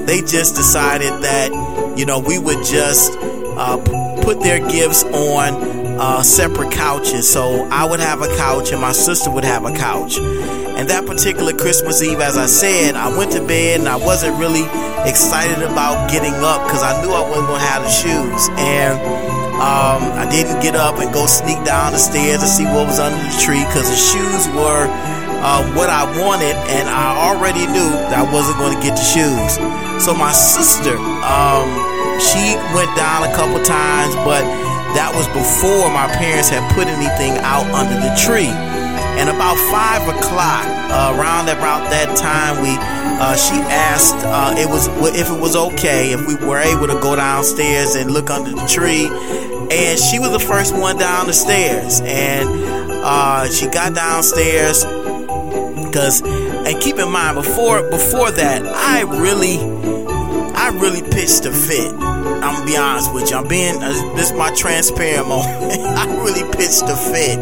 they 0.06 0.22
just 0.22 0.56
decided 0.56 1.14
that 1.22 1.52
you 1.96 2.08
know 2.08 2.18
we 2.18 2.40
would 2.40 2.66
just 2.66 3.16
uh, 3.22 3.78
put 4.24 4.42
their 4.42 4.58
gifts 4.70 5.04
on 5.04 5.80
uh, 6.00 6.24
separate 6.24 6.72
couches. 6.72 7.32
So 7.32 7.68
I 7.70 7.86
would 7.86 8.00
have 8.00 8.24
a 8.24 8.36
couch 8.38 8.72
and 8.72 8.82
my 8.82 8.94
sister 8.94 9.30
would 9.30 9.44
have 9.44 9.66
a 9.66 9.72
couch. 9.76 10.18
And 10.80 10.88
that 10.88 11.04
particular 11.04 11.52
Christmas 11.52 12.00
Eve, 12.00 12.24
as 12.24 12.40
I 12.40 12.48
said, 12.48 12.96
I 12.96 13.12
went 13.12 13.36
to 13.36 13.44
bed 13.44 13.84
and 13.84 13.90
I 13.92 14.00
wasn't 14.00 14.40
really 14.40 14.64
excited 15.04 15.60
about 15.60 16.08
getting 16.08 16.32
up 16.40 16.64
because 16.64 16.80
I 16.80 16.96
knew 17.04 17.12
I 17.12 17.20
wasn't 17.20 17.52
going 17.52 17.60
to 17.60 17.68
have 17.68 17.84
the 17.84 17.92
shoes. 17.92 18.48
And 18.56 18.96
um, 19.60 20.08
I 20.16 20.24
didn't 20.32 20.64
get 20.64 20.80
up 20.80 21.04
and 21.04 21.12
go 21.12 21.28
sneak 21.28 21.60
down 21.68 21.92
the 21.92 22.00
stairs 22.00 22.40
to 22.40 22.48
see 22.48 22.64
what 22.64 22.88
was 22.88 22.96
under 22.96 23.20
the 23.20 23.36
tree 23.44 23.60
because 23.68 23.92
the 23.92 24.00
shoes 24.00 24.48
were 24.56 24.88
uh, 25.44 25.68
what 25.76 25.92
I 25.92 26.08
wanted, 26.16 26.56
and 26.72 26.88
I 26.88 27.28
already 27.28 27.68
knew 27.68 27.92
that 28.08 28.16
I 28.16 28.24
wasn't 28.32 28.56
going 28.64 28.72
to 28.72 28.80
get 28.80 28.96
the 28.96 29.04
shoes. 29.04 29.60
So 30.00 30.16
my 30.16 30.32
sister, 30.32 30.96
um, 31.28 31.68
she 32.24 32.56
went 32.72 32.88
down 32.96 33.28
a 33.28 33.32
couple 33.36 33.60
times, 33.68 34.16
but 34.24 34.48
that 34.96 35.12
was 35.12 35.28
before 35.36 35.92
my 35.92 36.08
parents 36.16 36.48
had 36.48 36.64
put 36.72 36.88
anything 36.88 37.36
out 37.44 37.68
under 37.76 38.00
the 38.00 38.16
tree. 38.16 38.56
And 39.18 39.30
about 39.30 39.58
five 39.72 40.04
o'clock, 40.08 40.66
uh, 40.92 41.16
around 41.18 41.50
about 41.50 41.90
that 41.90 42.16
time, 42.18 42.62
we 42.62 42.76
uh, 43.22 43.36
she 43.36 43.56
asked 43.56 44.16
uh, 44.26 44.56
it 44.58 44.70
was 44.70 44.88
if 45.18 45.30
it 45.30 45.40
was 45.40 45.56
okay 45.56 46.14
if 46.14 46.26
we 46.28 46.36
were 46.36 46.60
able 46.60 46.88
to 46.88 47.00
go 47.02 47.16
downstairs 47.16 47.96
and 47.96 48.12
look 48.12 48.30
under 48.30 48.52
the 48.52 48.68
tree. 48.68 49.08
And 49.72 50.00
she 50.00 50.20
was 50.20 50.32
the 50.32 50.40
first 50.40 50.74
one 50.74 50.98
down 50.98 51.28
the 51.28 51.34
stairs, 51.34 52.02
and 52.04 52.50
uh, 53.04 53.50
she 53.50 53.68
got 53.68 53.94
downstairs 53.94 54.84
because 55.90 56.22
and 56.22 56.80
keep 56.82 56.98
in 56.98 57.12
mind 57.12 57.36
before 57.36 57.82
before 57.90 58.32
that, 58.32 58.66
I 58.66 59.02
really, 59.02 59.58
I 60.56 60.70
really 60.80 61.02
pitched 61.02 61.46
a 61.46 61.52
fit. 61.52 62.19
I'm 62.50 62.56
gonna 62.56 62.66
be 62.66 62.78
honest 62.78 63.14
with 63.14 63.30
you. 63.30 63.38
I'm 63.38 63.48
being 63.48 63.76
uh, 63.76 64.16
this 64.16 64.32
is 64.32 64.34
my 64.38 64.52
transparent 64.56 65.28
moment. 65.28 65.82
I 65.86 66.06
really 66.18 66.42
pitched 66.58 66.82
a 66.90 66.98
fit 66.98 67.38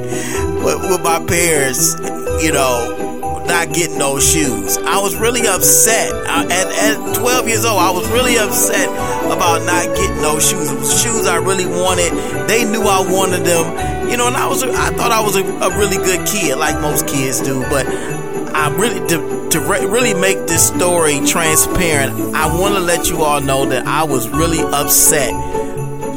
with, 0.59 0.83
with 0.83 1.01
my 1.01 1.23
parents. 1.25 1.95
You 2.43 2.51
know, 2.51 3.45
not 3.47 3.73
getting 3.73 3.97
those 3.97 4.29
shoes. 4.29 4.77
I 4.79 4.99
was 4.99 5.15
really 5.15 5.47
upset. 5.47 6.11
I, 6.27 6.43
at, 6.43 6.67
at 6.99 7.15
12 7.15 7.47
years 7.47 7.63
old, 7.63 7.79
I 7.79 7.89
was 7.89 8.05
really 8.09 8.37
upset 8.37 8.89
about 9.31 9.63
not 9.63 9.95
getting 9.95 10.21
those 10.21 10.49
shoes. 10.49 10.67
Shoes 11.01 11.25
I 11.25 11.37
really 11.37 11.65
wanted. 11.65 12.11
They 12.49 12.65
knew 12.65 12.81
I 12.81 12.99
wanted 12.99 13.45
them. 13.45 14.09
You 14.09 14.17
know, 14.17 14.27
and 14.27 14.35
I 14.35 14.45
was 14.45 14.61
I 14.61 14.89
thought 14.91 15.13
I 15.13 15.21
was 15.21 15.37
a, 15.37 15.43
a 15.43 15.77
really 15.79 15.97
good 16.03 16.27
kid, 16.27 16.57
like 16.57 16.81
most 16.81 17.07
kids 17.07 17.39
do. 17.39 17.61
But 17.69 17.87
I 17.87 18.75
really 18.75 19.07
to, 19.07 19.36
to 19.51 19.59
re- 19.61 19.85
really 19.85 20.13
make 20.13 20.47
this 20.47 20.67
story 20.67 21.19
transparent. 21.25 22.35
I 22.35 22.47
want 22.59 22.75
to 22.75 22.81
let 22.81 23.09
you 23.09 23.23
all 23.23 23.41
know 23.41 23.65
that 23.65 23.85
I 23.85 24.03
was 24.03 24.27
really 24.29 24.61
upset 24.61 25.31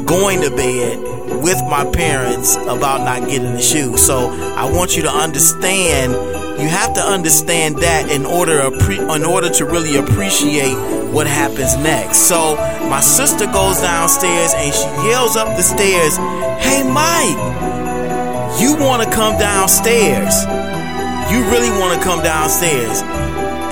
going 0.05 0.41
to 0.41 0.49
bed 0.49 0.99
with 1.41 1.61
my 1.69 1.89
parents 1.91 2.55
about 2.55 3.01
not 3.01 3.27
getting 3.29 3.53
the 3.53 3.61
shoes. 3.61 4.05
So 4.05 4.29
I 4.55 4.69
want 4.69 4.95
you 4.95 5.03
to 5.03 5.09
understand. 5.09 6.13
You 6.59 6.67
have 6.67 6.93
to 6.93 7.01
understand 7.01 7.77
that 7.77 8.11
in 8.11 8.25
order 8.25 8.59
in 8.61 9.23
order 9.23 9.49
to 9.49 9.65
really 9.65 9.95
appreciate 9.95 10.75
what 11.11 11.27
happens 11.27 11.75
next. 11.77 12.27
So 12.27 12.55
my 12.89 12.99
sister 12.99 13.45
goes 13.47 13.81
downstairs 13.81 14.53
and 14.55 14.73
she 14.73 15.09
yells 15.09 15.35
up 15.35 15.55
the 15.57 15.63
stairs, 15.63 16.17
"Hey 16.61 16.83
Mike, 16.83 17.39
you 18.59 18.75
want 18.75 19.01
to 19.03 19.09
come 19.09 19.37
downstairs? 19.39 20.35
You 21.31 21.43
really 21.49 21.71
want 21.79 21.97
to 21.97 22.03
come 22.03 22.21
downstairs?" 22.21 23.01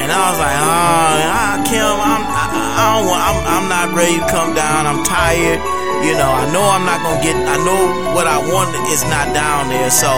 And 0.10 0.18
I 0.18 0.26
was 0.34 0.40
like, 0.42 0.58
"Ah, 0.58 0.74
oh, 0.74 1.70
Kim, 1.70 1.86
I'm 1.86 2.24
I, 2.26 2.46
I 2.50 2.84
don't 2.98 3.06
want 3.06 3.22
I'm 3.22 3.38
I'm 3.46 3.66
not 3.70 3.88
ready 3.94 4.18
to 4.18 4.26
come 4.26 4.58
down. 4.58 4.90
I'm 4.90 5.06
tired." 5.06 5.62
you 6.04 6.16
know, 6.16 6.32
I 6.32 6.48
know 6.52 6.64
I'm 6.64 6.86
not 6.86 7.04
gonna 7.04 7.22
get. 7.22 7.36
I 7.36 7.58
know 7.62 8.16
what 8.16 8.26
I 8.26 8.40
want 8.40 8.72
is 8.90 9.04
not 9.12 9.34
down 9.34 9.70
there, 9.70 9.92
so 9.92 10.10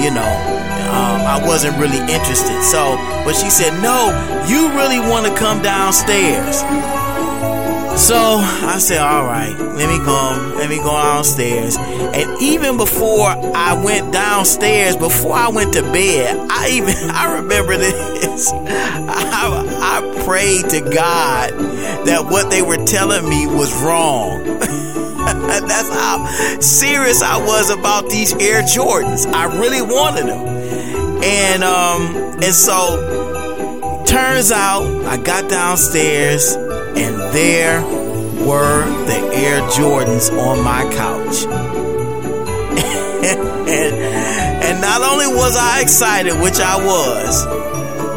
you 0.00 0.10
know, 0.10 0.32
um, 0.88 1.20
I 1.22 1.40
wasn't 1.44 1.76
really 1.78 2.00
interested. 2.00 2.62
So, 2.62 2.96
but 3.24 3.36
she 3.36 3.50
said, 3.50 3.76
"No, 3.82 4.10
you 4.48 4.72
really 4.74 5.00
want 5.00 5.26
to 5.26 5.34
come 5.34 5.62
downstairs." 5.62 6.64
So 7.98 8.16
I 8.16 8.78
said, 8.78 9.00
"All 9.00 9.24
right, 9.24 9.54
let 9.58 9.88
me 9.88 9.98
go. 10.04 10.54
Let 10.56 10.70
me 10.70 10.76
go 10.78 10.92
downstairs." 10.92 11.76
And 11.76 12.40
even 12.40 12.76
before 12.76 13.26
I 13.28 13.80
went 13.84 14.12
downstairs, 14.12 14.96
before 14.96 15.34
I 15.34 15.48
went 15.48 15.74
to 15.74 15.82
bed, 15.82 16.38
I 16.48 16.70
even 16.70 16.94
I 17.10 17.34
remember 17.34 17.76
this. 17.76 18.50
I, 18.52 19.66
I 19.80 20.24
prayed 20.24 20.70
to 20.70 20.80
God 20.80 21.52
that 22.06 22.24
what 22.24 22.50
they 22.50 22.62
were 22.62 22.82
telling 22.86 23.28
me 23.28 23.46
was 23.46 23.74
wrong. 23.82 24.44
That's 25.28 25.90
how 25.90 26.26
serious 26.60 27.20
I 27.20 27.36
was 27.44 27.68
about 27.68 28.08
these 28.08 28.32
Air 28.34 28.62
Jordans. 28.62 29.26
I 29.32 29.44
really 29.58 29.82
wanted 29.82 30.26
them. 30.26 30.46
And 31.22 31.64
um 31.64 32.16
and 32.42 32.54
so 32.54 34.04
turns 34.06 34.52
out 34.52 34.84
I 35.04 35.16
got 35.16 35.50
downstairs 35.50 36.54
and 36.54 37.16
there 37.34 37.97
were 38.46 38.84
the 39.06 39.18
Air 39.34 39.60
Jordans 39.70 40.30
on 40.30 40.62
my 40.62 40.82
couch. 40.94 41.44
and, 43.24 43.38
and 44.64 44.80
not 44.80 45.02
only 45.02 45.26
was 45.26 45.56
I 45.56 45.80
excited, 45.80 46.34
which 46.40 46.58
I 46.60 46.76
was, 46.76 47.46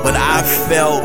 but 0.03 0.15
I 0.15 0.41
felt 0.67 1.03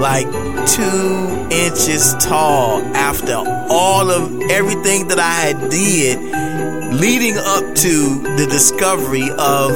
like 0.00 0.26
two 0.66 1.48
inches 1.50 2.14
tall 2.20 2.82
after 2.94 3.34
all 3.68 4.10
of 4.10 4.40
everything 4.50 5.08
that 5.08 5.18
I 5.18 5.30
had 5.30 5.70
did 5.70 6.20
leading 6.92 7.36
up 7.36 7.74
to 7.74 8.22
the 8.36 8.46
discovery 8.50 9.28
of 9.38 9.72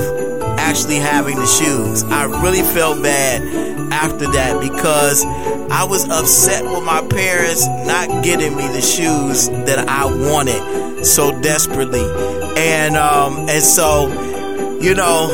actually 0.58 0.96
having 0.96 1.36
the 1.36 1.46
shoes. 1.46 2.02
I 2.04 2.24
really 2.24 2.62
felt 2.62 3.02
bad 3.02 3.42
after 3.92 4.26
that 4.32 4.60
because 4.60 5.24
I 5.70 5.84
was 5.84 6.08
upset 6.08 6.64
with 6.64 6.82
my 6.84 7.00
parents 7.08 7.66
not 7.86 8.24
getting 8.24 8.56
me 8.56 8.66
the 8.68 8.80
shoes 8.80 9.48
that 9.66 9.88
I 9.88 10.04
wanted 10.06 11.04
so 11.04 11.38
desperately. 11.40 12.04
And 12.56 12.96
um 12.96 13.48
and 13.48 13.62
so 13.62 14.08
you 14.80 14.94
know 14.94 15.28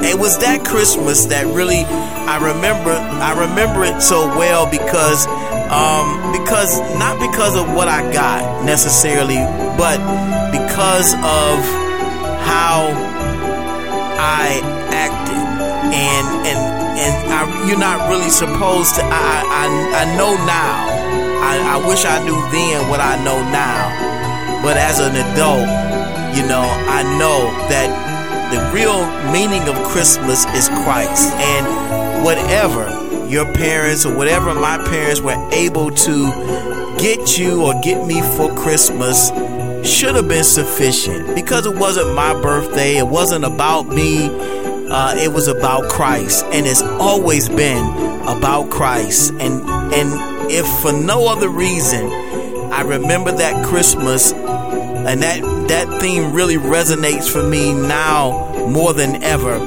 it 0.00 0.18
was 0.18 0.38
that 0.38 0.64
Christmas 0.64 1.26
that 1.26 1.46
really 1.46 1.84
I 1.84 2.36
remember 2.54 2.90
I 2.92 3.48
remember 3.48 3.84
it 3.84 4.00
so 4.00 4.26
well 4.26 4.70
because 4.70 5.26
um, 5.68 6.32
because 6.32 6.80
not 6.98 7.20
because 7.20 7.54
of 7.54 7.74
what 7.74 7.88
I 7.88 8.10
got 8.12 8.64
necessarily, 8.64 9.36
but 9.76 9.98
because 10.50 11.12
of 11.12 11.56
how 12.40 12.88
I 14.16 14.60
acted 14.88 15.36
and 15.92 16.26
and 16.48 16.60
and 16.98 17.32
I, 17.32 17.68
you're 17.68 17.78
not 17.78 18.08
really 18.08 18.30
supposed 18.30 18.96
to. 18.96 19.04
I 19.28 19.38
I, 19.62 19.66
I 20.02 20.16
know 20.16 20.32
now. 20.48 20.88
I, 21.40 21.78
I 21.78 21.88
wish 21.88 22.04
I 22.04 22.18
knew 22.24 22.38
then 22.50 22.88
what 22.88 23.00
I 23.00 23.14
know 23.24 23.38
now, 23.52 24.60
but 24.62 24.76
as 24.76 24.98
an 24.98 25.14
adult, 25.14 25.68
you 26.36 26.44
know, 26.46 26.66
I 26.88 27.02
know 27.18 27.46
that 27.68 27.88
the 28.52 28.60
real 28.72 29.04
meaning 29.32 29.68
of 29.68 29.76
Christmas 29.86 30.44
is 30.54 30.68
Christ. 30.84 31.32
And 31.34 32.24
whatever 32.24 32.88
your 33.28 33.44
parents 33.54 34.06
or 34.06 34.16
whatever 34.16 34.54
my 34.54 34.78
parents 34.88 35.20
were 35.20 35.36
able 35.52 35.90
to 35.90 36.96
get 36.98 37.38
you 37.38 37.62
or 37.64 37.74
get 37.82 38.06
me 38.06 38.20
for 38.36 38.52
Christmas 38.54 39.28
should 39.88 40.14
have 40.16 40.28
been 40.28 40.44
sufficient 40.44 41.34
because 41.34 41.66
it 41.66 41.76
wasn't 41.76 42.14
my 42.14 42.32
birthday, 42.40 42.96
it 42.96 43.06
wasn't 43.06 43.44
about 43.44 43.86
me. 43.86 44.28
Uh, 44.90 45.14
it 45.18 45.32
was 45.32 45.48
about 45.48 45.90
Christ, 45.90 46.44
and 46.46 46.66
it's 46.66 46.82
always 46.82 47.48
been 47.48 47.84
about 48.26 48.70
Christ. 48.70 49.32
And 49.32 49.62
and 49.92 50.50
if 50.50 50.66
for 50.80 50.92
no 50.92 51.28
other 51.28 51.50
reason, 51.50 52.10
I 52.72 52.82
remember 52.82 53.32
that 53.32 53.66
Christmas 53.66 54.32
and 54.32 55.22
that 55.22 55.42
that 55.68 56.00
theme 56.00 56.32
really 56.32 56.56
resonates 56.56 57.30
for 57.30 57.42
me 57.42 57.72
now 57.72 58.66
more 58.66 58.94
than 58.94 59.22
ever 59.22 59.58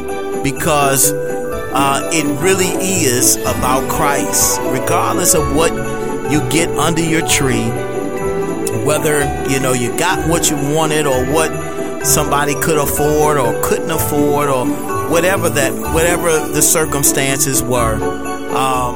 because 0.43 1.11
uh, 1.13 2.09
it 2.11 2.25
really 2.41 2.71
is 2.83 3.35
about 3.37 3.87
Christ. 3.91 4.59
Regardless 4.61 5.35
of 5.35 5.55
what 5.55 5.71
you 6.31 6.41
get 6.49 6.69
under 6.77 7.03
your 7.03 7.27
tree, 7.27 7.69
whether 8.85 9.19
you 9.49 9.59
know 9.59 9.73
you 9.73 9.95
got 9.99 10.27
what 10.27 10.49
you 10.49 10.55
wanted 10.73 11.05
or 11.05 11.25
what 11.31 11.51
somebody 12.03 12.55
could 12.55 12.79
afford 12.79 13.37
or 13.37 13.61
couldn't 13.61 13.91
afford 13.91 14.49
or 14.49 14.65
whatever 15.11 15.49
that 15.49 15.73
whatever 15.93 16.31
the 16.47 16.61
circumstances 16.61 17.61
were, 17.61 17.95
um, 18.55 18.95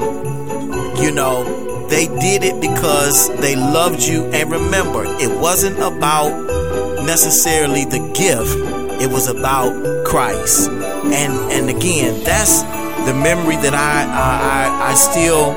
you 0.98 1.12
know 1.12 1.66
they 1.90 2.08
did 2.08 2.44
it 2.44 2.60
because 2.60 3.30
they 3.40 3.56
loved 3.56 4.02
you. 4.02 4.24
And 4.26 4.50
remember, 4.52 5.04
it 5.06 5.40
wasn't 5.40 5.78
about 5.78 7.06
necessarily 7.06 7.86
the 7.86 8.00
gift, 8.16 8.58
it 9.02 9.12
was 9.12 9.28
about 9.28 10.06
Christ. 10.06 10.70
And 10.70 11.34
and 11.52 11.70
again, 11.70 12.24
that's 12.24 12.64
the 13.06 13.14
memory 13.14 13.56
that 13.58 13.74
I 13.74 14.04
I, 14.04 14.88
I, 14.88 14.92
I 14.92 14.94
still 14.96 15.52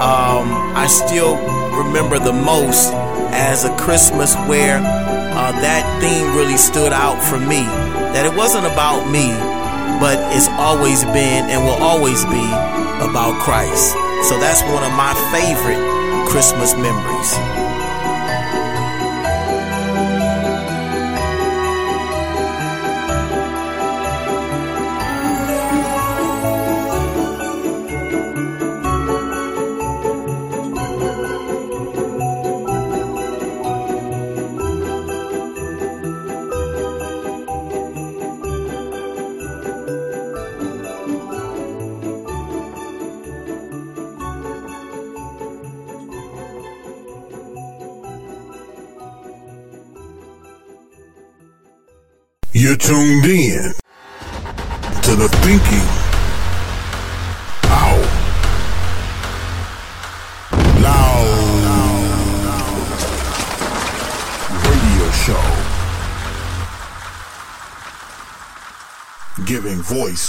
um, 0.00 0.76
I 0.76 0.86
still 0.86 1.36
remember 1.84 2.18
the 2.18 2.32
most 2.32 2.92
as 3.32 3.64
a 3.64 3.74
Christmas 3.76 4.34
where 4.48 4.78
uh, 4.78 5.52
that 5.52 6.00
theme 6.00 6.34
really 6.36 6.56
stood 6.56 6.92
out 6.92 7.22
for 7.22 7.38
me. 7.38 7.62
That 8.12 8.26
it 8.26 8.36
wasn't 8.36 8.66
about 8.66 9.08
me, 9.10 9.30
but 9.98 10.18
it's 10.36 10.48
always 10.48 11.04
been 11.04 11.50
and 11.50 11.64
will 11.64 11.82
always 11.82 12.24
be 12.26 12.46
about 13.02 13.40
Christ. 13.40 13.92
So 14.28 14.38
that's 14.38 14.62
one 14.62 14.84
of 14.84 14.92
my 14.92 15.14
favorite 15.32 15.80
Christmas 16.28 16.74
memories. 16.74 17.59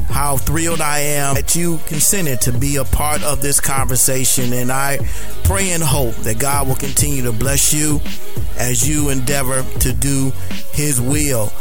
how 0.09 0.37
thrilled 0.37 0.81
I 0.81 0.99
am 0.99 1.35
that 1.35 1.55
you 1.55 1.79
consented 1.85 2.41
to 2.41 2.51
be 2.51 2.77
a 2.77 2.83
part 2.83 3.23
of 3.23 3.41
this 3.41 3.59
conversation. 3.59 4.53
And 4.53 4.71
I 4.71 4.99
pray 5.43 5.71
and 5.71 5.83
hope 5.83 6.15
that 6.17 6.39
God 6.39 6.67
will 6.67 6.75
continue 6.75 7.23
to 7.23 7.31
bless 7.31 7.73
you 7.73 8.01
as 8.57 8.87
you 8.87 9.09
endeavor 9.09 9.63
to 9.79 9.93
do 9.93 10.31
His 10.71 10.99
will. 10.99 11.51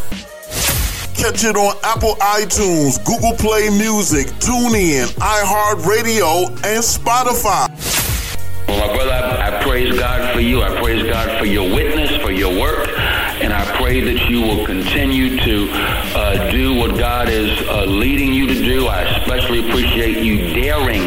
Catch 1.14 1.44
it 1.44 1.56
on 1.56 1.76
Apple 1.84 2.14
iTunes, 2.16 2.98
Google 3.04 3.36
Play 3.36 3.70
Music, 3.70 4.26
TuneIn, 4.40 5.06
iHeartRadio, 5.20 6.48
and 6.64 6.82
Spotify. 6.82 7.68
Well, 8.66 8.88
my 8.88 8.94
brother, 8.94 9.12
I, 9.12 9.58
I 9.58 9.62
praise 9.62 9.96
God 9.96 10.34
for 10.34 10.40
you. 10.40 10.62
I 10.62 10.80
praise 10.80 11.02
God 11.04 11.38
for 11.38 11.44
your 11.44 11.72
witness, 11.74 12.16
for 12.22 12.32
your 12.32 12.58
work, 12.58 12.88
and 12.88 12.91
I 12.91 12.91
pray 13.82 14.00
that 14.00 14.30
you 14.30 14.40
will 14.40 14.64
continue 14.64 15.36
to 15.38 15.66
uh, 15.72 16.52
do 16.52 16.72
what 16.72 16.96
God 16.96 17.28
is 17.28 17.50
uh, 17.66 17.84
leading 17.84 18.32
you 18.32 18.46
to 18.46 18.54
do. 18.54 18.86
I 18.86 19.02
especially 19.18 19.68
appreciate 19.68 20.22
you 20.22 20.54
daring 20.54 21.02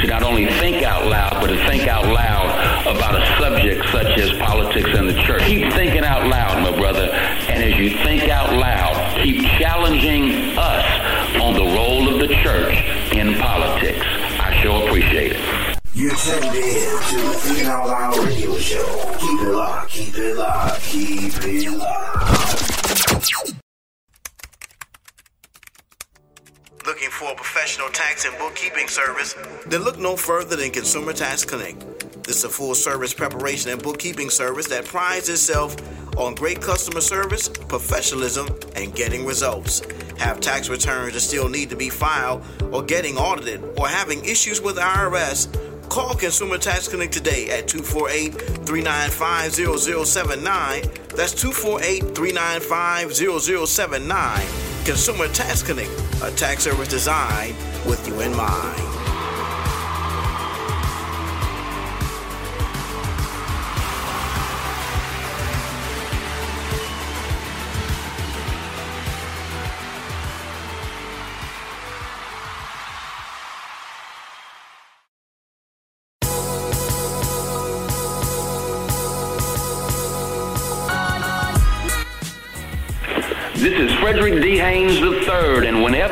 to 0.00 0.06
not 0.06 0.22
only 0.22 0.46
think 0.46 0.82
out 0.82 1.06
loud, 1.06 1.42
but 1.42 1.48
to 1.48 1.66
think 1.68 1.86
out 1.86 2.06
loud 2.06 2.86
about 2.86 3.20
a 3.20 3.26
subject 3.38 3.84
such 3.92 4.18
as 4.18 4.32
politics 4.38 4.88
and 4.94 5.06
the 5.06 5.20
church. 5.24 5.42
Keep 5.42 5.74
thinking 5.74 6.04
out 6.04 6.26
loud, 6.26 6.62
my 6.62 6.74
brother, 6.74 7.10
and 7.50 7.62
as 7.62 7.78
you 7.78 7.90
think 8.02 8.30
out 8.30 8.50
loud, 8.50 9.22
keep 9.22 9.42
challenging 9.58 10.56
us 10.56 11.36
on 11.42 11.52
the 11.52 11.64
role 11.76 12.08
of 12.08 12.18
the 12.18 12.34
church 12.42 12.82
in 13.12 13.34
politics. 13.34 14.06
I 14.40 14.58
sure 14.62 14.88
appreciate 14.88 15.32
it. 15.32 15.55
You're 15.96 16.14
tuned 16.14 16.44
in 16.44 16.52
to 16.52 17.54
the 17.54 17.64
Out 17.70 17.86
Loud 17.86 18.18
radio 18.18 18.54
show. 18.58 19.16
Keep 19.18 19.40
it 19.40 19.50
locked, 19.50 19.90
keep 19.90 20.14
it 20.18 20.36
locked, 20.36 20.82
keep 20.82 21.32
it 21.42 21.70
locked. 21.70 23.54
Looking 26.84 27.08
for 27.08 27.32
a 27.32 27.34
professional 27.34 27.88
tax 27.88 28.26
and 28.26 28.36
bookkeeping 28.36 28.88
service? 28.88 29.34
Then 29.68 29.84
look 29.84 29.98
no 29.98 30.16
further 30.16 30.54
than 30.54 30.70
Consumer 30.70 31.14
Tax 31.14 31.46
Connect. 31.46 31.80
This 32.24 32.36
is 32.36 32.44
a 32.44 32.50
full 32.50 32.74
service 32.74 33.14
preparation 33.14 33.70
and 33.70 33.82
bookkeeping 33.82 34.28
service 34.28 34.66
that 34.66 34.84
prides 34.84 35.30
itself 35.30 35.76
on 36.18 36.34
great 36.34 36.60
customer 36.60 37.00
service, 37.00 37.48
professionalism, 37.48 38.48
and 38.74 38.94
getting 38.94 39.24
results. 39.24 39.80
Have 40.18 40.40
tax 40.40 40.68
returns 40.68 41.14
that 41.14 41.20
still 41.20 41.48
need 41.48 41.70
to 41.70 41.76
be 41.76 41.88
filed, 41.88 42.44
or 42.70 42.82
getting 42.82 43.16
audited, 43.16 43.62
or 43.78 43.88
having 43.88 44.24
issues 44.26 44.60
with 44.60 44.76
IRS? 44.76 45.48
Call 45.88 46.14
Consumer 46.14 46.58
Tax 46.58 46.88
Connect 46.88 47.12
today 47.12 47.50
at 47.50 47.68
248 47.68 48.32
395 48.66 49.52
0079. 49.54 50.82
That's 51.14 51.32
248 51.34 52.14
395 52.14 53.14
0079. 53.14 54.46
Consumer 54.84 55.28
Tax 55.28 55.62
Connect, 55.62 55.90
a 56.22 56.30
tax 56.36 56.64
service 56.64 56.88
designed 56.88 57.56
with 57.86 58.06
you 58.06 58.20
in 58.20 58.36
mind. 58.36 59.05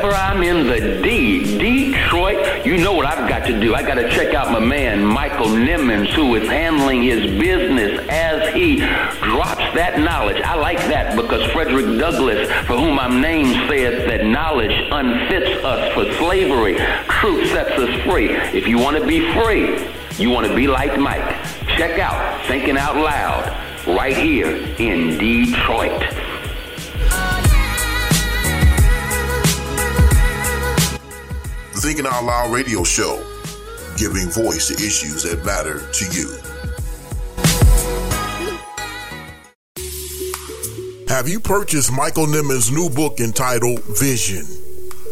Whenever 0.05 0.23
I'm 0.23 0.43
in 0.43 0.67
the 0.67 1.01
D, 1.01 1.57
Detroit, 1.57 2.65
you 2.65 2.77
know 2.77 2.93
what 2.93 3.05
I've 3.05 3.27
got 3.27 3.45
to 3.47 3.59
do. 3.59 3.73
I 3.73 3.81
got 3.81 3.95
to 3.95 4.09
check 4.09 4.33
out 4.33 4.51
my 4.51 4.59
man, 4.59 5.03
Michael 5.03 5.47
Nimmons, 5.47 6.09
who 6.13 6.35
is 6.35 6.47
handling 6.47 7.03
his 7.03 7.21
business 7.39 8.05
as 8.09 8.53
he 8.53 8.77
drops 8.77 9.63
that 9.73 9.99
knowledge. 9.99 10.41
I 10.41 10.55
like 10.55 10.77
that 10.77 11.15
because 11.15 11.49
Frederick 11.51 11.97
Douglass, 11.97 12.49
for 12.67 12.77
whom 12.77 12.99
I'm 12.99 13.21
named, 13.21 13.53
said 13.69 14.07
that 14.09 14.25
knowledge 14.25 14.73
unfits 14.91 15.63
us 15.63 15.93
for 15.93 16.11
slavery. 16.13 16.75
Truth 17.07 17.49
sets 17.49 17.71
us 17.71 18.03
free. 18.03 18.29
If 18.29 18.67
you 18.67 18.77
want 18.77 18.97
to 18.97 19.05
be 19.05 19.31
free, 19.33 19.87
you 20.17 20.29
want 20.29 20.47
to 20.47 20.55
be 20.55 20.67
like 20.67 20.99
Mike. 20.99 21.25
Check 21.77 21.99
out 21.99 22.45
Thinking 22.47 22.77
Out 22.77 22.95
Loud 22.95 23.87
right 23.87 24.15
here 24.15 24.55
in 24.77 25.17
Detroit. 25.17 26.24
Thinking 31.85 32.07
Out 32.07 32.23
Loud 32.23 32.51
radio 32.51 32.83
show, 32.83 33.23
giving 33.95 34.27
voice 34.31 34.69
to 34.69 34.73
issues 34.73 35.21
that 35.21 35.45
matter 35.45 35.87
to 35.91 36.05
you. 36.15 36.35
Have 41.07 41.29
you 41.29 41.39
purchased 41.39 41.93
Michael 41.93 42.25
Nimmons' 42.25 42.71
new 42.71 42.89
book 42.89 43.19
entitled 43.19 43.83
Vision? 43.99 44.47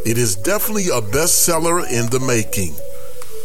It 0.03 0.17
is 0.17 0.35
definitely 0.35 0.87
a 0.87 0.99
bestseller 0.99 1.87
in 1.91 2.09
the 2.09 2.19
making. 2.19 2.73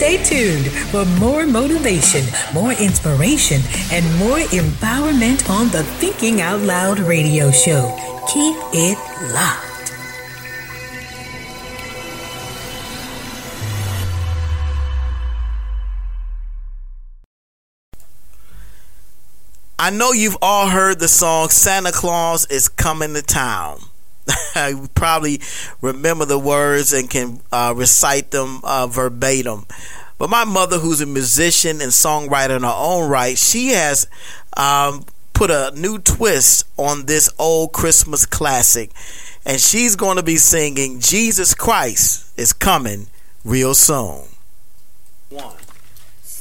Stay 0.00 0.16
tuned 0.24 0.72
for 0.90 1.04
more 1.20 1.44
motivation, 1.44 2.24
more 2.54 2.72
inspiration, 2.72 3.60
and 3.92 4.02
more 4.18 4.38
empowerment 4.38 5.46
on 5.50 5.68
the 5.68 5.84
Thinking 5.98 6.40
Out 6.40 6.62
Loud 6.62 6.98
radio 7.00 7.50
show. 7.50 7.94
Keep 8.26 8.56
it 8.72 8.96
locked. 9.34 9.92
I 19.78 19.90
know 19.90 20.12
you've 20.12 20.38
all 20.40 20.70
heard 20.70 20.98
the 20.98 21.08
song 21.08 21.50
Santa 21.50 21.92
Claus 21.92 22.46
is 22.46 22.70
Coming 22.70 23.12
to 23.12 23.20
Town. 23.20 23.89
you 24.56 24.88
probably 24.94 25.40
remember 25.80 26.24
the 26.24 26.38
words 26.38 26.92
and 26.92 27.08
can 27.08 27.40
uh, 27.52 27.72
recite 27.76 28.30
them 28.30 28.60
uh, 28.64 28.86
verbatim. 28.86 29.66
But 30.18 30.28
my 30.28 30.44
mother, 30.44 30.78
who's 30.78 31.00
a 31.00 31.06
musician 31.06 31.80
and 31.80 31.90
songwriter 31.90 32.56
in 32.56 32.62
her 32.62 32.74
own 32.76 33.08
right, 33.08 33.38
she 33.38 33.68
has 33.68 34.06
um, 34.56 35.04
put 35.32 35.50
a 35.50 35.72
new 35.74 35.98
twist 35.98 36.66
on 36.76 37.06
this 37.06 37.32
old 37.38 37.72
Christmas 37.72 38.26
classic. 38.26 38.90
And 39.46 39.58
she's 39.58 39.96
going 39.96 40.18
to 40.18 40.22
be 40.22 40.36
singing 40.36 41.00
Jesus 41.00 41.54
Christ 41.54 42.38
is 42.38 42.52
Coming 42.52 43.06
real 43.44 43.74
soon. 43.74 44.24
One. 45.30 45.54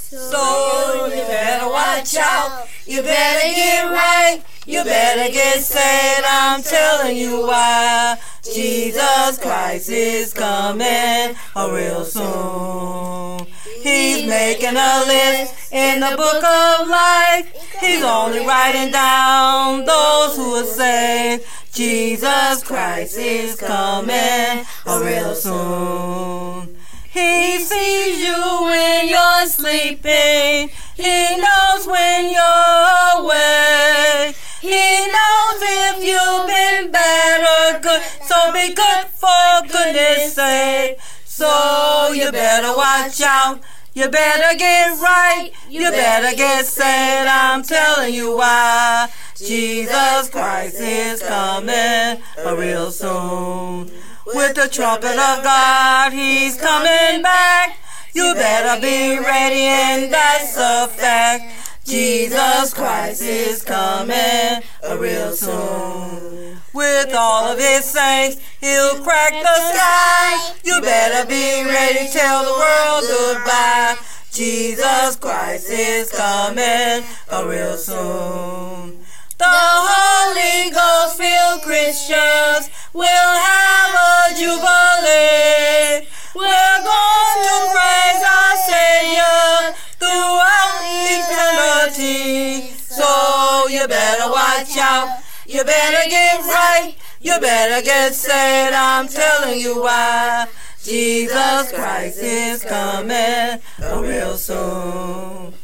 So 0.09 1.05
you 1.05 1.21
better 1.21 1.69
watch 1.69 2.15
out. 2.15 2.67
You 2.87 3.03
better 3.03 3.47
get 3.53 3.83
right. 3.91 4.41
You 4.65 4.83
better 4.83 5.31
get 5.31 5.61
saved. 5.61 6.25
I'm 6.27 6.63
telling 6.63 7.15
you 7.15 7.45
why. 7.45 8.17
Jesus 8.43 9.37
Christ 9.37 9.89
is 9.91 10.33
coming 10.33 11.35
a 11.55 11.71
real 11.71 12.03
soon. 12.05 13.45
He's 13.83 14.27
making 14.27 14.77
a 14.77 15.03
list 15.05 15.71
in 15.71 15.99
the 15.99 16.15
book 16.17 16.43
of 16.43 16.87
life. 16.87 17.77
He's 17.79 18.03
only 18.03 18.43
writing 18.47 18.91
down 18.91 19.85
those 19.85 20.35
who 20.35 20.55
are 20.55 20.63
saved. 20.63 21.45
Jesus 21.71 22.63
Christ 22.63 23.15
is 23.15 23.55
coming 23.57 24.65
a 24.87 25.03
real 25.03 25.35
soon. 25.35 26.78
He 27.11 27.57
sees 27.59 28.19
you 28.19 28.63
when 28.63 29.09
you're 29.09 29.45
sleeping. 29.47 30.69
He 30.95 31.37
knows 31.37 31.87
when 31.87 32.29
you're 32.29 33.17
awake. 33.17 34.35
He 34.61 35.07
knows 35.07 35.59
if 35.59 36.03
you've 36.03 36.47
been 36.47 36.91
bad 36.91 37.41
or 37.41 37.79
good. 37.79 38.01
So 38.25 38.53
be 38.53 38.73
good 38.75 39.05
for 39.07 39.67
goodness 39.67 40.35
sake. 40.35 40.99
So 41.25 42.11
you 42.13 42.31
better 42.31 42.75
watch 42.77 43.21
out. 43.21 43.59
You 43.93 44.07
better 44.09 44.57
get 44.57 44.99
right. 45.01 45.51
You 45.67 45.89
better 45.89 46.35
get 46.35 46.65
saved. 46.65 47.27
I'm 47.27 47.63
telling 47.63 48.13
you 48.13 48.37
why. 48.37 49.09
Jesus 49.35 50.29
Christ 50.29 50.79
is 50.79 51.23
coming 51.23 52.21
real 52.55 52.91
soon. 52.91 53.89
With 54.35 54.55
the 54.55 54.67
trumpet 54.67 55.17
of 55.17 55.43
God, 55.43 56.13
he's 56.13 56.55
coming 56.55 57.23
back. 57.23 57.77
You 58.13 58.33
better 58.35 58.79
be 58.79 59.17
ready, 59.17 59.61
and 59.61 60.13
that's 60.13 60.55
a 60.55 60.87
fact. 60.87 61.51
Jesus 61.85 62.73
Christ 62.73 63.23
is 63.23 63.63
coming 63.63 64.61
a 64.83 64.97
real 64.97 65.31
soon. 65.31 66.59
With 66.73 67.13
all 67.15 67.45
of 67.45 67.57
his 67.57 67.85
saints, 67.85 68.37
he'll 68.61 69.01
crack 69.01 69.31
the 69.31 69.73
sky. 69.73 70.53
You 70.63 70.79
better 70.81 71.27
be 71.27 71.63
ready, 71.65 72.09
tell 72.11 72.43
the 72.43 72.51
world 72.51 73.03
goodbye. 73.07 73.97
Jesus 74.31 75.15
Christ 75.15 75.71
is 75.71 76.11
coming 76.11 77.03
a 77.31 77.47
real 77.47 77.77
soon. 77.77 78.98
The 79.39 79.47
Holy 79.47 80.69
Ghost 80.69 81.15
filled 81.15 81.61
Christians 81.61 82.69
will 82.91 83.31
have 83.39 83.95
a 83.95 84.35
jubilee. 84.35 86.03
We're 86.35 86.79
going 86.83 87.39
to 87.47 87.57
praise 87.71 88.19
our 88.19 88.55
Savior 88.67 89.79
throughout 89.95 90.83
eternity. 91.07 92.75
So 92.83 93.69
you 93.69 93.87
better 93.87 94.29
watch 94.29 94.75
out. 94.75 95.23
You 95.47 95.63
better 95.63 96.09
get 96.09 96.41
right. 96.41 96.95
You 97.21 97.39
better 97.39 97.81
get 97.81 98.13
saved. 98.13 98.75
I'm 98.75 99.07
telling 99.07 99.57
you 99.57 99.81
why. 99.81 100.47
Jesus 100.83 101.71
Christ 101.71 102.19
is 102.19 102.65
coming 102.65 103.61
real 104.01 104.35
soon. 104.35 105.58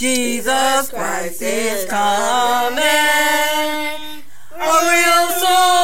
Jesus 0.00 0.88
Christ 0.88 1.42
is 1.42 1.84
coming 1.84 2.80
A 2.80 4.72
real 4.88 5.28
soon. 5.36 5.76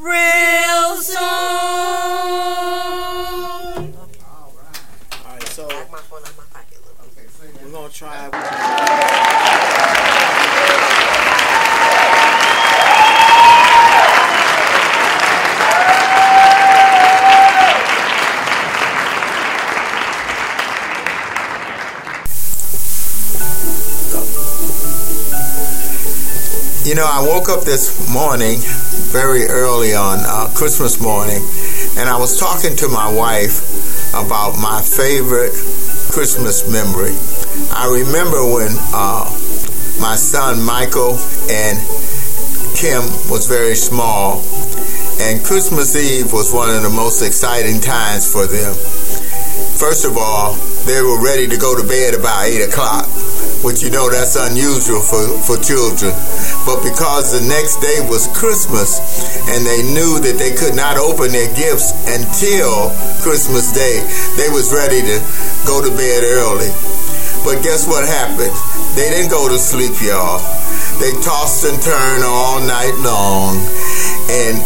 Real 0.00 0.94
soon. 1.02 1.24
Alright, 5.26 5.42
Alright, 5.42 5.48
so 5.48 5.66
we're 7.64 7.72
gonna 7.72 7.88
try. 7.88 9.23
You 26.84 26.94
know, 26.94 27.08
I 27.08 27.24
woke 27.24 27.48
up 27.48 27.64
this 27.64 28.12
morning 28.12 28.58
very 29.08 29.48
early 29.48 29.94
on 29.94 30.18
uh, 30.20 30.52
Christmas 30.52 31.00
morning, 31.00 31.40
and 31.96 32.10
I 32.10 32.18
was 32.20 32.38
talking 32.38 32.76
to 32.76 32.88
my 32.88 33.08
wife 33.08 34.12
about 34.12 34.60
my 34.60 34.82
favorite 34.84 35.56
Christmas 36.12 36.68
memory. 36.68 37.16
I 37.72 37.88
remember 37.88 38.44
when 38.44 38.68
uh, 38.92 39.24
my 39.96 40.12
son 40.12 40.60
Michael 40.62 41.16
and 41.48 41.80
Kim 42.76 43.00
was 43.32 43.48
very 43.48 43.76
small, 43.76 44.44
and 45.24 45.42
Christmas 45.42 45.96
Eve 45.96 46.34
was 46.34 46.52
one 46.52 46.68
of 46.68 46.82
the 46.82 46.92
most 46.92 47.22
exciting 47.24 47.80
times 47.80 48.30
for 48.30 48.44
them. 48.44 48.76
First 49.80 50.04
of 50.04 50.18
all, 50.20 50.52
they 50.84 51.00
were 51.00 51.16
ready 51.24 51.48
to 51.48 51.56
go 51.56 51.80
to 51.80 51.86
bed 51.88 52.12
about 52.12 52.44
8 52.44 52.68
o'clock, 52.68 53.08
which 53.64 53.80
you 53.80 53.88
know 53.88 54.12
that's 54.12 54.36
unusual 54.36 55.00
for, 55.00 55.24
for 55.40 55.56
children. 55.56 56.12
But 56.68 56.84
because 56.84 57.32
the 57.32 57.40
next 57.48 57.80
day 57.80 58.04
was 58.04 58.28
Christmas 58.36 59.00
and 59.48 59.64
they 59.64 59.80
knew 59.88 60.20
that 60.20 60.36
they 60.36 60.52
could 60.52 60.76
not 60.76 61.00
open 61.00 61.32
their 61.32 61.48
gifts 61.56 61.96
until 62.04 62.92
Christmas 63.24 63.72
Day, 63.72 64.04
they 64.36 64.52
was 64.52 64.68
ready 64.68 65.00
to 65.00 65.16
go 65.64 65.80
to 65.80 65.88
bed 65.96 66.28
early. 66.28 66.68
But 67.40 67.64
guess 67.64 67.88
what 67.88 68.04
happened? 68.04 68.52
They 68.96 69.08
didn't 69.08 69.32
go 69.32 69.48
to 69.48 69.56
sleep, 69.56 69.96
y'all. 70.04 70.44
They 71.00 71.12
tossed 71.24 71.64
and 71.64 71.80
turned 71.80 72.24
all 72.24 72.60
night 72.60 72.94
long. 73.00 73.56
And 74.28 74.60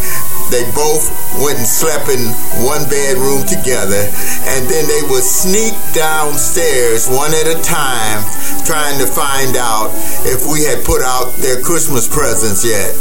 they 0.51 0.65
both 0.73 1.13
went 1.45 1.61
and 1.61 1.69
slept 1.69 2.09
in 2.09 2.23
one 2.65 2.89
bedroom 2.89 3.45
together. 3.45 4.09
And 4.49 4.65
then 4.69 4.89
they 4.89 5.03
would 5.13 5.25
sneak 5.25 5.77
downstairs 5.93 7.09
one 7.09 7.33
at 7.37 7.49
a 7.49 7.59
time, 7.61 8.25
trying 8.69 9.01
to 9.01 9.09
find 9.09 9.57
out 9.57 9.89
if 10.29 10.45
we 10.45 10.61
had 10.61 10.85
put 10.85 11.01
out 11.01 11.33
their 11.41 11.57
Christmas 11.65 12.05
presents 12.05 12.61
yet. 12.69 12.93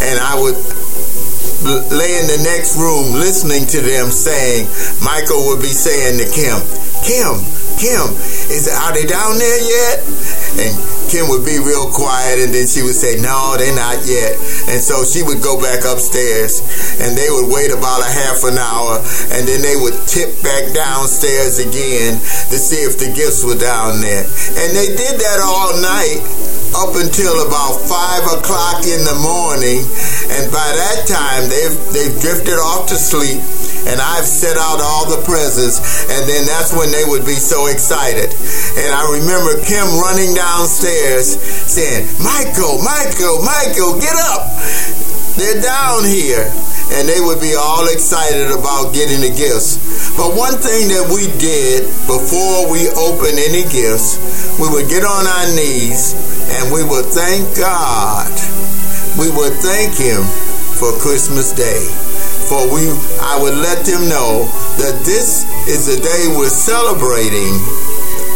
And 0.00 0.16
I 0.16 0.32
would 0.32 0.56
lay 1.92 2.16
in 2.16 2.26
the 2.32 2.40
next 2.48 2.80
room 2.80 3.12
listening 3.20 3.68
to 3.68 3.84
them 3.84 4.08
saying, 4.08 4.64
Michael 5.04 5.44
would 5.52 5.60
be 5.60 5.68
saying 5.68 6.16
to 6.16 6.26
Kim, 6.32 6.56
Kim, 7.04 7.36
Kim, 7.76 8.16
is 8.48 8.64
are 8.64 8.96
they 8.96 9.04
down 9.04 9.36
there 9.36 9.60
yet? 9.60 10.08
And 10.56 10.72
Kim 11.12 11.28
would 11.28 11.44
be 11.44 11.60
real 11.60 11.92
quiet, 11.92 12.40
and 12.40 12.56
then 12.56 12.64
she 12.64 12.80
would 12.80 12.96
say, 12.96 13.20
No, 13.20 13.60
they're 13.60 13.76
not 13.76 14.08
yet. 14.08 14.40
And 14.68 14.80
so 14.80 15.04
she 15.04 15.24
would 15.24 15.40
go 15.40 15.56
back 15.56 15.88
upstairs 15.88 16.60
and 17.00 17.16
they 17.16 17.30
would 17.32 17.48
wait 17.48 17.72
about 17.72 18.04
a 18.04 18.10
half 18.10 18.44
an 18.44 18.60
hour 18.60 19.00
and 19.32 19.48
then 19.48 19.64
they 19.64 19.76
would 19.76 19.96
tip 20.04 20.36
back 20.44 20.72
downstairs 20.76 21.58
again 21.58 22.20
to 22.52 22.56
see 22.60 22.84
if 22.84 23.00
the 23.00 23.08
gifts 23.16 23.42
were 23.44 23.56
down 23.56 24.00
there. 24.04 24.24
And 24.24 24.68
they 24.76 24.92
did 24.92 25.16
that 25.16 25.40
all 25.40 25.72
night 25.80 26.20
up 26.76 26.92
until 27.00 27.48
about 27.48 27.80
five 27.88 28.24
o'clock 28.28 28.84
in 28.84 29.00
the 29.08 29.16
morning. 29.24 29.80
And 30.36 30.52
by 30.52 30.68
that 30.68 31.08
time, 31.08 31.48
they've, 31.48 31.76
they've 31.96 32.16
drifted 32.20 32.60
off 32.60 32.88
to 32.92 32.96
sleep. 32.96 33.40
And 33.88 34.00
I've 34.00 34.28
set 34.28 34.60
out 34.60 34.84
all 34.84 35.08
the 35.08 35.24
presents. 35.24 35.80
And 36.12 36.28
then 36.28 36.44
that's 36.44 36.76
when 36.76 36.92
they 36.92 37.08
would 37.08 37.24
be 37.24 37.40
so 37.40 37.72
excited. 37.72 38.28
And 38.76 38.90
I 38.92 39.02
remember 39.16 39.56
Kim 39.64 39.88
running 39.96 40.36
downstairs 40.36 41.40
saying, 41.40 42.04
Michael, 42.20 42.84
Michael, 42.84 43.40
Michael, 43.40 43.96
get 43.96 44.16
up. 44.28 44.44
They're 45.40 45.62
down 45.64 46.04
here. 46.04 46.52
And 46.92 47.08
they 47.08 47.20
would 47.20 47.40
be 47.40 47.54
all 47.54 47.88
excited 47.88 48.48
about 48.52 48.92
getting 48.92 49.20
the 49.20 49.32
gifts. 49.32 49.76
But 50.16 50.36
one 50.36 50.56
thing 50.56 50.88
that 50.88 51.08
we 51.08 51.28
did 51.36 51.84
before 52.08 52.68
we 52.72 52.88
opened 52.96 53.36
any 53.36 53.64
gifts, 53.68 54.16
we 54.58 54.68
would 54.68 54.88
get 54.88 55.04
on 55.04 55.28
our 55.28 55.48
knees 55.52 56.16
and 56.60 56.72
we 56.72 56.82
would 56.84 57.06
thank 57.06 57.44
God. 57.56 58.32
We 59.20 59.30
would 59.30 59.52
thank 59.60 59.96
Him 59.96 60.24
for 60.80 60.92
Christmas 60.98 61.52
Day. 61.52 62.07
For 62.48 62.64
we, 62.72 62.88
I 63.20 63.36
would 63.36 63.60
let 63.60 63.84
them 63.84 64.08
know 64.08 64.48
that 64.80 65.04
this 65.04 65.44
is 65.68 65.84
the 65.84 66.00
day 66.00 66.32
we're 66.32 66.48
celebrating 66.48 67.52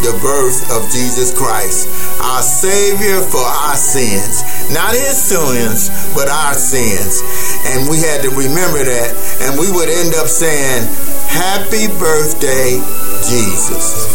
the 0.05 0.13
birth 0.21 0.69
of 0.69 0.85
Jesus 0.91 1.33
Christ, 1.33 1.89
our 2.21 2.43
Savior 2.43 3.21
for 3.25 3.41
our 3.41 3.75
sins. 3.75 4.45
Not 4.69 4.93
His 4.93 5.17
sins, 5.17 5.89
but 6.13 6.29
our 6.29 6.53
sins. 6.53 7.25
And 7.73 7.89
we 7.89 7.97
had 8.05 8.21
to 8.21 8.29
remember 8.29 8.85
that. 8.85 9.17
And 9.41 9.57
we 9.57 9.71
would 9.71 9.89
end 9.89 10.13
up 10.13 10.27
saying, 10.27 10.85
Happy 11.25 11.87
birthday, 11.97 12.77
Jesus. 13.25 14.12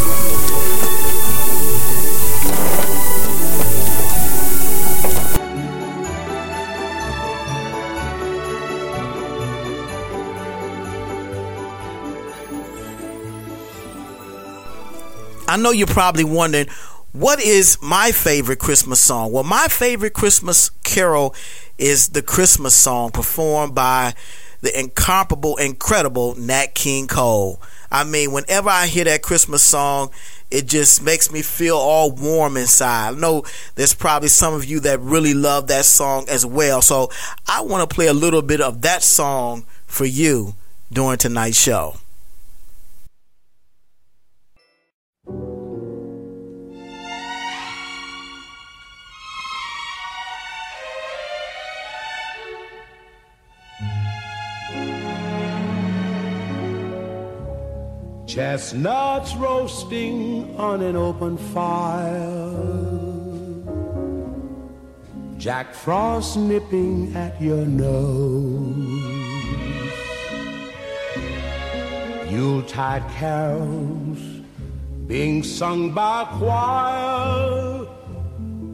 Know 15.58 15.70
you're 15.70 15.86
probably 15.86 16.24
wondering, 16.24 16.68
what 17.12 17.40
is 17.40 17.78
my 17.82 18.12
favorite 18.12 18.58
Christmas 18.58 19.00
song? 19.00 19.32
Well, 19.32 19.44
my 19.44 19.68
favorite 19.68 20.14
Christmas 20.14 20.70
carol 20.84 21.34
is 21.78 22.08
the 22.10 22.22
Christmas 22.22 22.74
song 22.74 23.10
performed 23.10 23.74
by 23.74 24.14
the 24.60 24.78
incomparable, 24.78 25.56
incredible 25.56 26.34
Nat 26.36 26.74
King 26.74 27.06
Cole. 27.06 27.60
I 27.90 28.04
mean, 28.04 28.32
whenever 28.32 28.68
I 28.68 28.86
hear 28.86 29.04
that 29.04 29.22
Christmas 29.22 29.62
song, 29.62 30.10
it 30.50 30.66
just 30.66 31.02
makes 31.02 31.30
me 31.32 31.42
feel 31.42 31.76
all 31.76 32.10
warm 32.10 32.56
inside. 32.56 33.14
I 33.14 33.18
know 33.18 33.44
there's 33.76 33.94
probably 33.94 34.28
some 34.28 34.54
of 34.54 34.64
you 34.64 34.80
that 34.80 35.00
really 35.00 35.34
love 35.34 35.68
that 35.68 35.84
song 35.84 36.26
as 36.28 36.44
well. 36.44 36.82
So 36.82 37.10
I 37.46 37.62
want 37.62 37.88
to 37.88 37.94
play 37.94 38.06
a 38.06 38.14
little 38.14 38.42
bit 38.42 38.60
of 38.60 38.82
that 38.82 39.02
song 39.02 39.64
for 39.86 40.04
you 40.04 40.54
during 40.92 41.18
tonight's 41.18 41.60
show. 41.60 41.96
Chestnuts 58.38 59.34
roasting 59.34 60.54
on 60.58 60.82
an 60.82 60.94
open 60.94 61.36
fire. 61.38 62.54
Jack 65.38 65.74
Frost 65.74 66.36
nipping 66.36 67.16
at 67.16 67.40
your 67.40 67.66
nose. 67.66 68.86
Yuletide 72.30 73.08
carols 73.12 74.37
being 75.08 75.42
sung 75.42 75.90
by 75.92 76.24
choir. 76.38 77.86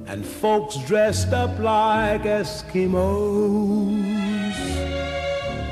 And 0.07 0.27
folks 0.27 0.77
dressed 0.79 1.33
up 1.33 1.57
like 1.61 2.25
Eskimos. 2.25 3.73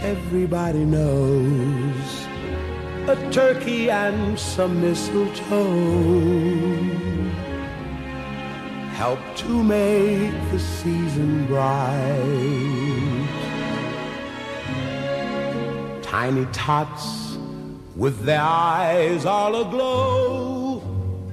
Everybody 0.03 0.85
knows 0.85 2.27
a 3.09 3.17
turkey 3.33 3.91
and 3.91 4.39
some 4.39 4.81
mistletoe 4.81 5.63
help 8.95 9.19
to 9.35 9.63
make 9.65 10.33
the 10.53 10.61
season 10.61 11.45
bright. 11.47 12.09
Tiny 16.03 16.47
tots 16.53 17.37
with 17.97 18.25
their 18.25 18.41
eyes 18.41 19.27
all 19.27 19.61
aglow 19.61 20.52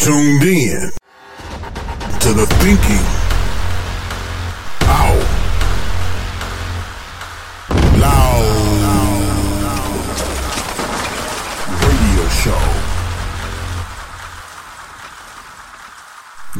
Tuned 0.00 0.42
in 0.44 0.90
to 2.20 2.32
the 2.32 2.46
Thinking 2.58 3.04
Out 4.88 5.26
Loud 8.00 8.80
Radio 11.84 12.28
Show. 12.28 12.62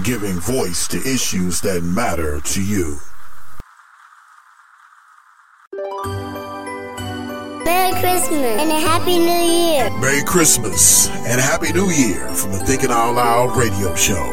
Giving 0.03 0.39
voice 0.39 0.87
to 0.89 0.99
issues 0.99 1.63
that 1.63 1.83
matter 1.83 2.43
to 2.43 2.63
you. 2.63 3.01
Christmas 8.01 8.33
and 8.33 8.71
a 8.71 8.81
Happy 8.81 9.19
New 9.19 9.27
Year. 9.27 9.91
Merry 10.01 10.23
Christmas 10.25 11.09
and 11.27 11.39
a 11.39 11.43
Happy 11.43 11.71
New 11.73 11.91
Year 11.91 12.27
from 12.33 12.53
the 12.53 12.59
Thinking 12.59 12.91
Out 12.91 13.15
Loud 13.15 13.55
radio 13.57 13.95
show. 13.95 14.25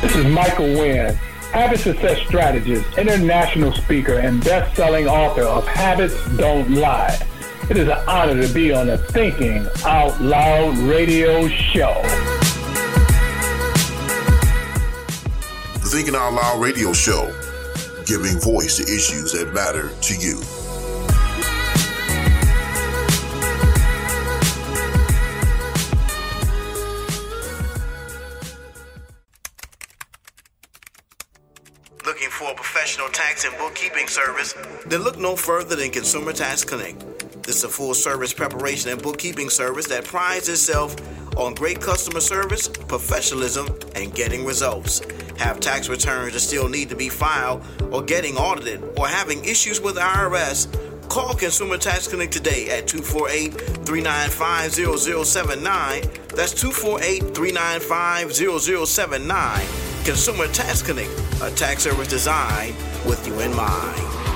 This 0.01 0.15
is 0.17 0.25
Michael 0.25 0.73
Wynn, 0.73 1.17
habit 1.51 1.81
success 1.81 2.17
strategist, 2.25 2.97
international 2.97 3.73
speaker, 3.73 4.19
and 4.19 4.41
best-selling 4.43 5.05
author 5.05 5.43
of 5.43 5.67
Habits 5.67 6.15
Don't 6.37 6.71
Lie. 6.71 7.19
It 7.69 7.75
is 7.75 7.89
an 7.89 7.99
honor 8.07 8.41
to 8.41 8.53
be 8.53 8.71
on 8.71 8.87
the 8.87 8.97
Thinking 8.97 9.67
Out 9.85 10.19
Loud 10.21 10.77
radio 10.77 11.49
show. 11.49 12.01
The 15.73 15.89
Thinking 15.91 16.15
Out 16.15 16.33
Loud 16.33 16.61
radio 16.61 16.93
show, 16.93 17.27
giving 18.05 18.39
voice 18.39 18.77
to 18.77 18.83
issues 18.83 19.33
that 19.33 19.53
matter 19.53 19.89
to 19.89 20.15
you. 20.15 20.60
Professional 32.61 33.09
tax 33.09 33.43
and 33.43 33.57
bookkeeping 33.57 34.07
service? 34.07 34.53
Then 34.85 35.01
look 35.01 35.17
no 35.17 35.35
further 35.35 35.75
than 35.75 35.89
Consumer 35.89 36.31
Tax 36.31 36.63
Connect. 36.63 36.99
This 37.41 37.55
is 37.55 37.63
a 37.63 37.69
full 37.69 37.95
service 37.95 38.33
preparation 38.33 38.91
and 38.91 39.01
bookkeeping 39.01 39.49
service 39.49 39.87
that 39.87 40.05
prides 40.05 40.47
itself 40.47 40.95
on 41.37 41.55
great 41.55 41.81
customer 41.81 42.19
service, 42.19 42.67
professionalism, 42.67 43.67
and 43.95 44.13
getting 44.13 44.45
results. 44.45 45.01
Have 45.39 45.59
tax 45.59 45.89
returns 45.89 46.33
that 46.33 46.41
still 46.41 46.69
need 46.69 46.89
to 46.89 46.95
be 46.95 47.09
filed, 47.09 47.63
or 47.91 48.03
getting 48.03 48.37
audited, 48.37 48.83
or 48.95 49.07
having 49.07 49.43
issues 49.43 49.81
with 49.81 49.95
IRS? 49.95 50.67
Call 51.11 51.35
Consumer 51.35 51.77
Tax 51.77 52.07
Connect 52.07 52.31
today 52.31 52.69
at 52.69 52.87
248 52.87 53.51
395 53.85 54.71
0079. 54.71 56.03
That's 56.29 56.53
248 56.53 57.35
395 57.35 58.33
0079. 58.33 59.67
Consumer 60.05 60.47
Tax 60.47 60.81
Connect, 60.81 61.11
a 61.41 61.51
tax 61.51 61.83
service 61.83 62.07
designed 62.07 62.77
with 63.05 63.27
you 63.27 63.37
in 63.41 63.53
mind. 63.53 64.30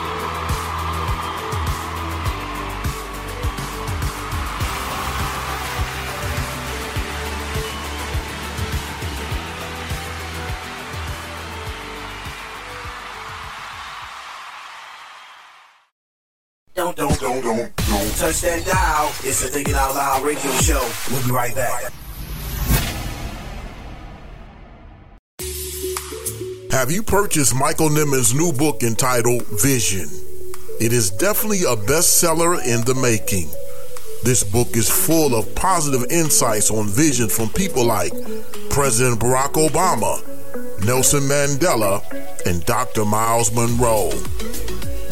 Touch 18.25 18.41
that 18.41 18.65
dial. 18.65 19.09
It's 19.21 19.43
the 19.43 19.49
Thinking 19.49 19.75
Out 19.75 19.93
Loud 19.93 20.23
radio 20.25 20.51
show. 20.53 20.81
We'll 21.11 21.23
be 21.27 21.31
right 21.31 21.53
back. 21.53 21.93
Have 26.71 26.89
you 26.89 27.03
purchased 27.03 27.53
Michael 27.53 27.89
Nimmons' 27.89 28.33
new 28.33 28.51
book 28.51 28.81
entitled 28.81 29.45
Vision? 29.61 30.09
It 30.81 30.91
is 30.91 31.11
definitely 31.11 31.65
a 31.65 31.75
bestseller 31.75 32.57
in 32.65 32.83
the 32.85 32.95
making. 32.95 33.47
This 34.23 34.43
book 34.43 34.75
is 34.75 34.89
full 34.89 35.35
of 35.35 35.53
positive 35.53 36.09
insights 36.09 36.71
on 36.71 36.87
vision 36.87 37.29
from 37.29 37.49
people 37.49 37.85
like 37.85 38.11
President 38.71 39.19
Barack 39.19 39.53
Obama, 39.53 40.17
Nelson 40.83 41.21
Mandela, 41.29 42.01
and 42.47 42.65
Dr. 42.65 43.05
Myles 43.05 43.51
Munroe. 43.53 44.09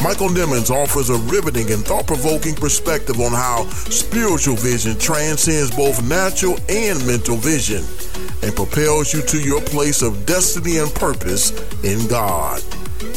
Michael 0.04 0.28
Nimmons 0.28 0.68
offers 0.68 1.08
a 1.08 1.16
riveting 1.32 1.72
and 1.72 1.82
thought 1.82 2.06
provoking 2.06 2.54
perspective 2.54 3.18
on 3.20 3.32
how 3.32 3.64
spiritual 3.88 4.54
vision 4.54 4.98
transcends 4.98 5.74
both 5.74 6.06
natural 6.06 6.58
and 6.68 7.04
mental 7.06 7.36
vision 7.36 7.82
and 8.42 8.54
propels 8.54 9.14
you 9.14 9.22
to 9.22 9.40
your 9.40 9.62
place 9.62 10.02
of 10.02 10.26
destiny 10.26 10.76
and 10.76 10.94
purpose 10.94 11.52
in 11.84 12.06
God. 12.06 12.62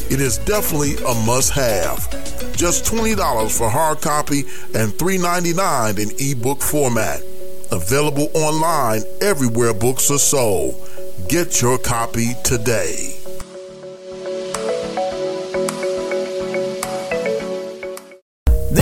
It 0.10 0.22
is 0.22 0.38
definitely 0.38 0.96
a 1.06 1.14
must 1.26 1.52
have. 1.52 2.10
Just 2.56 2.86
$20 2.86 3.58
for 3.58 3.70
hard 3.70 4.00
copy 4.00 4.44
and 4.74 4.94
$3.99 4.94 6.00
in 6.00 6.38
ebook 6.38 6.62
format. 6.62 7.20
Available 7.70 8.30
online 8.34 9.02
everywhere 9.20 9.74
books 9.74 10.10
are 10.10 10.18
sold. 10.18 10.74
Get 11.28 11.62
your 11.62 11.78
copy 11.80 12.36
today. 12.46 13.17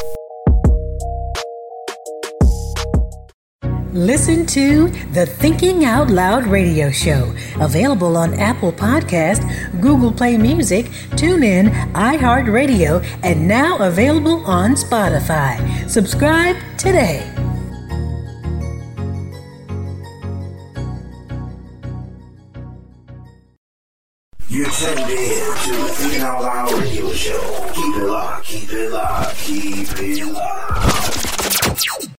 Listen 3.92 4.46
to 4.46 4.88
the 5.12 5.26
Thinking 5.26 5.84
Out 5.84 6.08
Loud 6.08 6.46
radio 6.46 6.90
show, 6.90 7.34
available 7.60 8.16
on 8.16 8.32
Apple 8.40 8.72
Podcast, 8.72 9.42
Google 9.82 10.10
Play 10.10 10.38
Music, 10.38 10.86
TuneIn, 11.10 11.68
iHeartRadio, 11.92 13.04
and 13.22 13.46
now 13.46 13.76
available 13.76 14.42
on 14.46 14.76
Spotify. 14.76 15.60
Subscribe 15.90 16.56
today. 16.78 17.30
You're 24.48 24.70
tuned 24.70 25.00
in 25.00 25.06
to 25.06 25.70
the 25.70 25.88
Thinking 25.92 26.22
Out 26.22 26.40
Loud 26.40 26.72
radio 26.80 27.12
show. 27.12 27.70
Keep 27.74 27.96
it 27.96 28.06
locked, 28.06 28.46
keep 28.46 28.72
it 28.72 28.90
locked, 28.90 29.36
keep 29.36 29.88
it 29.98 30.32
locked. 30.32 32.11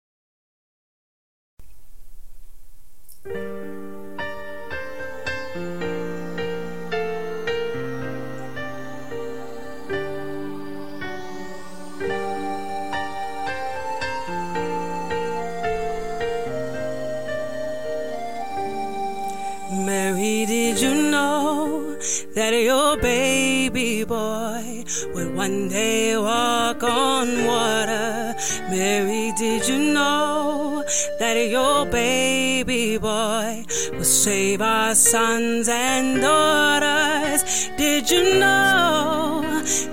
That 22.35 22.53
your 22.55 22.97
baby 22.97 24.05
boy 24.05 24.85
would 25.15 25.35
one 25.35 25.69
day 25.69 26.17
walk 26.17 26.83
on 26.83 27.45
water? 27.45 28.35
Mary, 28.71 29.33
did 29.37 29.69
you 29.69 29.93
know 29.93 30.83
that 31.19 31.35
your 31.35 31.85
baby 31.87 32.97
boy 32.97 33.65
will 33.93 34.05
save 34.05 34.63
our 34.63 34.95
sons 34.95 35.69
and 35.69 36.23
daughters? 36.23 37.69
Did 37.77 38.11
you 38.11 38.39
know 38.39 39.43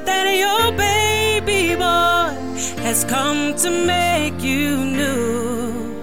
that 0.05 0.25
your 0.43 0.71
baby 0.77 1.75
boy 1.75 2.35
has 2.83 3.03
come 3.03 3.53
to 3.55 3.69
make 3.69 4.41
you 4.41 4.77
new? 4.77 5.99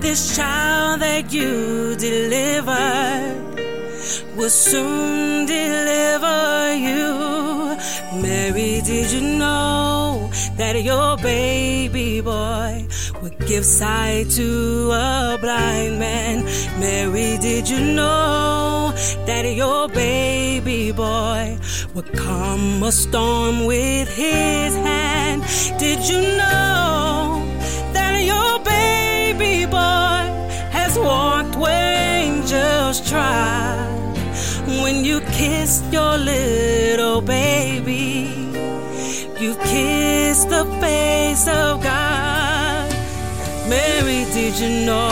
This 0.00 0.36
child 0.36 1.00
that 1.00 1.32
you 1.32 1.94
delivered 1.96 3.43
will 4.36 4.50
soon 4.50 5.46
deliver 5.46 6.74
you. 6.74 7.76
Mary, 8.20 8.80
did 8.84 9.10
you 9.10 9.38
know 9.38 10.30
that 10.56 10.82
your 10.82 11.16
baby 11.18 12.20
boy 12.20 12.86
would 13.22 13.38
give 13.46 13.64
sight 13.64 14.30
to 14.30 14.90
a 14.92 15.38
blind 15.40 15.98
man? 15.98 16.44
Mary, 16.80 17.38
did 17.38 17.68
you 17.68 17.80
know 17.94 18.92
that 19.26 19.44
your 19.44 19.88
baby 19.88 20.92
boy 20.92 21.56
would 21.94 22.12
calm 22.14 22.82
a 22.82 22.92
storm 22.92 23.66
with 23.66 24.08
his 24.08 24.74
hand? 24.74 25.42
Did 25.78 26.00
you 26.08 26.20
know 26.38 27.42
that 27.92 28.14
your 28.22 28.58
baby 28.64 29.66
boy 29.66 30.24
has 30.70 30.98
walked 30.98 31.56
where 31.56 32.22
angels 32.22 33.08
trod? 33.08 34.03
When 34.84 35.02
you 35.02 35.20
kissed 35.40 35.90
your 35.90 36.18
little 36.18 37.22
baby, 37.22 38.28
you 39.40 39.54
kissed 39.72 40.50
the 40.50 40.66
face 40.78 41.48
of 41.48 41.82
God. 41.82 42.90
Mary, 43.66 44.26
did 44.36 44.54
you 44.60 44.84
know? 44.84 45.08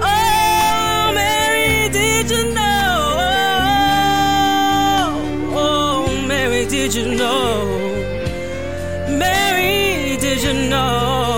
Oh, 0.00 1.12
Mary, 1.14 1.90
did 1.90 2.30
you 2.30 2.54
know? 2.54 3.02
Oh, 5.52 6.24
Mary 6.26 6.64
did 6.64 6.94
you 6.94 7.14
know 7.16 7.66
Mary, 9.24 10.16
did 10.16 10.42
you 10.42 10.54
know? 10.70 11.35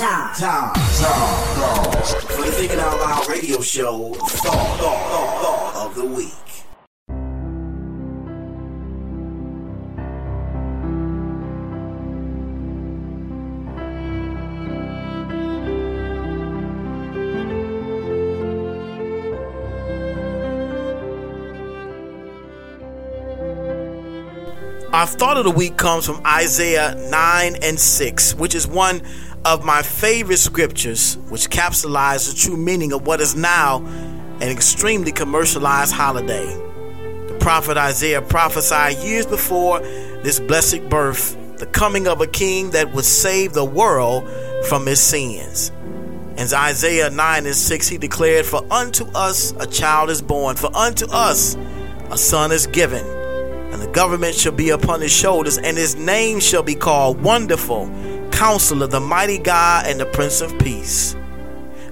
It's 0.00 0.06
time, 0.06 0.32
time, 0.36 0.74
time, 0.74 2.02
for 2.28 2.44
the 2.44 2.52
Thinking 2.52 2.78
Out 2.78 3.00
Loud 3.00 3.28
radio 3.28 3.60
show 3.60 4.14
thought, 4.14 4.78
thought, 4.78 5.10
thought, 5.10 5.74
thought 5.74 5.86
of 5.86 5.94
the 5.96 6.04
week. 6.04 6.32
Our 24.92 25.06
thought 25.06 25.36
of 25.36 25.44
the 25.44 25.50
week 25.50 25.76
comes 25.76 26.06
from 26.06 26.24
Isaiah 26.24 26.94
9 27.10 27.56
and 27.62 27.78
6, 27.78 28.34
which 28.36 28.54
is 28.54 28.66
one 28.66 29.02
of 29.44 29.64
my 29.64 29.82
favorite 29.82 30.38
scriptures, 30.38 31.16
which 31.28 31.50
capsulize 31.50 32.28
the 32.28 32.38
true 32.38 32.56
meaning 32.56 32.92
of 32.92 33.06
what 33.06 33.20
is 33.20 33.34
now 33.34 33.78
an 34.40 34.48
extremely 34.48 35.12
commercialized 35.12 35.92
holiday. 35.92 36.46
The 37.28 37.36
prophet 37.40 37.76
Isaiah 37.76 38.22
prophesied 38.22 38.98
years 38.98 39.26
before 39.26 39.80
this 39.80 40.40
blessed 40.40 40.88
birth, 40.88 41.36
the 41.58 41.66
coming 41.66 42.06
of 42.06 42.20
a 42.20 42.26
king 42.26 42.70
that 42.70 42.92
would 42.94 43.04
save 43.04 43.52
the 43.52 43.64
world 43.64 44.28
from 44.66 44.86
his 44.86 45.00
sins. 45.00 45.70
In 46.36 46.46
Isaiah 46.54 47.10
9 47.10 47.46
and 47.46 47.54
6, 47.54 47.88
he 47.88 47.98
declared, 47.98 48.46
For 48.46 48.64
unto 48.70 49.06
us 49.14 49.52
a 49.58 49.66
child 49.66 50.10
is 50.10 50.22
born, 50.22 50.56
for 50.56 50.74
unto 50.76 51.06
us 51.10 51.56
a 52.10 52.16
son 52.16 52.52
is 52.52 52.66
given 52.66 53.04
and 53.72 53.82
the 53.82 53.92
government 53.92 54.34
shall 54.34 54.52
be 54.52 54.70
upon 54.70 55.00
his 55.00 55.12
shoulders, 55.12 55.58
and 55.58 55.76
his 55.76 55.94
name 55.94 56.40
shall 56.40 56.62
be 56.62 56.74
called 56.74 57.20
Wonderful, 57.22 57.86
Counselor, 58.38 58.86
the 58.86 59.00
Mighty 59.00 59.36
God, 59.36 59.88
and 59.88 59.98
the 59.98 60.06
Prince 60.06 60.40
of 60.40 60.56
Peace. 60.60 61.16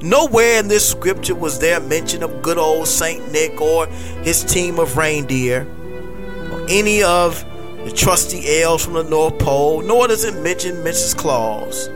Nowhere 0.01 0.61
in 0.61 0.69
this 0.69 0.89
scripture 0.89 1.35
was 1.35 1.59
there 1.59 1.81
mention 1.81 2.23
of 2.23 2.41
good 2.41 2.57
old 2.57 2.87
Saint 2.87 3.33
Nick 3.33 3.61
or 3.61 3.89
his 4.23 4.45
team 4.45 4.79
of 4.79 4.97
reindeer, 4.97 5.67
or 6.53 6.65
any 6.69 7.03
of 7.03 7.45
the 7.85 7.91
trusty 7.91 8.61
elves 8.63 8.85
from 8.85 8.95
the 8.95 9.03
North 9.03 9.37
Pole, 9.41 9.83
nor 9.83 10.07
does 10.07 10.23
it 10.23 10.41
mention 10.41 10.77
Mrs. 10.85 11.17
Claus. 11.17 11.89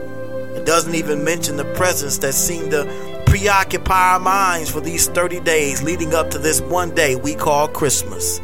It 0.57 0.67
doesn't 0.67 0.97
even 0.97 1.23
mention 1.23 1.57
the 1.57 1.73
presents 1.77 2.19
that 2.19 2.33
seem 2.33 2.71
to 2.71 3.23
preoccupy 3.27 4.15
our 4.15 4.19
minds 4.19 4.69
for 4.69 4.81
these 4.81 5.07
30 5.07 5.39
days 5.43 5.81
leading 5.85 6.13
up 6.13 6.29
to 6.31 6.39
this 6.41 6.61
one 6.61 6.93
day 6.93 7.15
we 7.15 7.37
call 7.37 7.69
Christmas. 7.69 8.41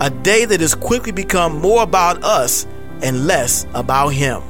A 0.00 0.10
day 0.10 0.44
that 0.44 0.60
has 0.60 0.74
quickly 0.74 1.12
become 1.12 1.60
more 1.60 1.84
about 1.84 2.24
us 2.24 2.66
and 3.00 3.28
less 3.28 3.64
about 3.74 4.08
Him. 4.08 4.42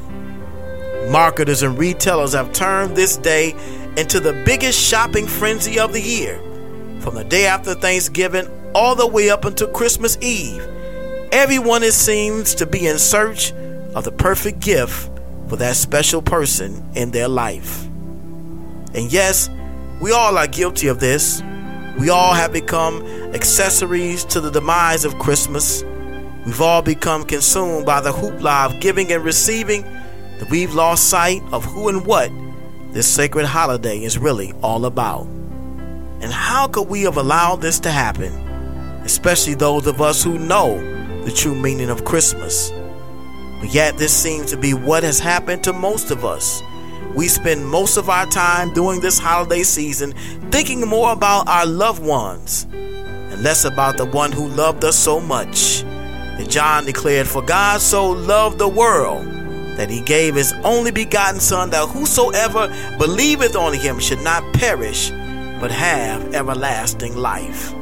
Marketers 1.09 1.63
and 1.63 1.79
retailers 1.79 2.35
have 2.35 2.53
turned 2.53 2.95
this 2.95 3.17
day 3.17 3.55
into 3.97 4.21
the 4.21 4.35
biggest 4.45 4.79
shopping 4.79 5.27
frenzy 5.27 5.79
of 5.79 5.95
the 5.95 6.03
year. 6.03 6.39
From 7.01 7.15
the 7.15 7.25
day 7.25 7.47
after 7.47 7.75
Thanksgiving 7.75 8.47
all 8.75 8.95
the 8.95 9.07
way 9.07 9.31
up 9.31 9.47
until 9.47 9.69
Christmas 9.69 10.19
Eve, 10.21 10.61
everyone 11.33 11.83
it 11.83 11.95
seems 11.95 12.55
to 12.57 12.67
be 12.67 12.87
in 12.87 12.99
search 12.99 13.53
of 13.95 14.05
the 14.05 14.13
perfect 14.13 14.61
gift 14.61 15.11
for 15.49 15.57
that 15.57 15.77
special 15.77 16.21
person 16.21 16.87
in 16.95 17.11
their 17.11 17.29
life. 17.29 17.87
And 18.93 19.11
yes, 19.11 19.49
we 20.03 20.13
all 20.13 20.37
are 20.37 20.47
guilty 20.47 20.89
of 20.89 21.01
this. 21.01 21.43
We 21.99 22.11
all 22.11 22.35
have 22.35 22.53
become 22.53 23.03
accessories 23.35 24.27
to 24.27 24.43
the 24.43 24.51
demise 24.51 25.07
of 25.07 25.19
Christmas. 25.19 25.83
We've 26.45 26.61
all 26.61 26.83
become 26.83 27.25
consumed 27.25 27.87
by 27.87 28.03
the 28.03 28.13
hoopla 28.13 28.67
of 28.67 28.81
giving 28.81 29.11
and 29.11 29.25
receiving 29.25 29.85
that 30.39 30.51
we've 30.51 30.74
lost 30.74 31.09
sight 31.09 31.43
of 31.53 31.64
who 31.64 31.89
and 31.89 32.07
what 32.07 32.30
this 32.93 33.07
sacred 33.07 33.47
holiday 33.47 34.03
is 34.03 34.18
really 34.18 34.53
all 34.62 34.86
about. 34.86 35.26
And 36.20 36.32
how 36.32 36.66
could 36.68 36.89
we 36.89 37.03
have 37.03 37.16
allowed 37.16 37.61
this 37.61 37.78
to 37.80 37.91
happen? 37.91 38.32
Especially 39.05 39.55
those 39.55 39.86
of 39.86 40.01
us 40.01 40.22
who 40.22 40.39
know 40.39 40.78
the 41.24 41.30
true 41.30 41.55
meaning 41.55 41.91
of 41.91 42.05
Christmas. 42.05 42.70
But 43.61 43.72
yet, 43.74 43.99
this 43.99 44.12
seems 44.12 44.51
to 44.51 44.57
be 44.57 44.74
what 44.74 45.03
has 45.03 45.18
happened 45.18 45.64
to 45.64 45.72
most 45.72 46.11
of 46.11 46.24
us. 46.24 46.62
We 47.14 47.28
spend 47.28 47.66
most 47.66 47.97
of 47.97 48.09
our 48.09 48.26
time 48.26 48.72
during 48.72 49.01
this 49.01 49.18
holiday 49.18 49.62
season 49.62 50.12
thinking 50.51 50.80
more 50.86 51.12
about 51.12 51.49
our 51.49 51.66
loved 51.66 52.03
ones 52.03 52.66
and 52.72 53.43
less 53.43 53.64
about 53.64 53.97
the 53.97 54.05
one 54.05 54.32
who 54.32 54.49
loved 54.49 54.84
us 54.84 54.97
so 54.97 55.20
much. 55.20 55.82
And 55.82 56.49
John 56.51 56.84
declared, 56.84 57.26
For 57.26 57.43
God 57.43 57.80
so 57.80 58.09
loved 58.09 58.59
the 58.59 58.68
world 58.68 59.26
that 59.79 59.89
he 59.89 60.01
gave 60.01 60.35
his 60.35 60.53
only 60.64 60.91
begotten 60.91 61.41
Son, 61.41 61.70
that 61.70 61.89
whosoever 61.89 62.66
believeth 62.99 63.55
on 63.55 63.72
him 63.72 64.01
should 64.01 64.20
not 64.20 64.53
perish, 64.53 65.11
but 65.61 65.70
have 65.70 66.35
everlasting 66.35 67.16
life. 67.16 67.72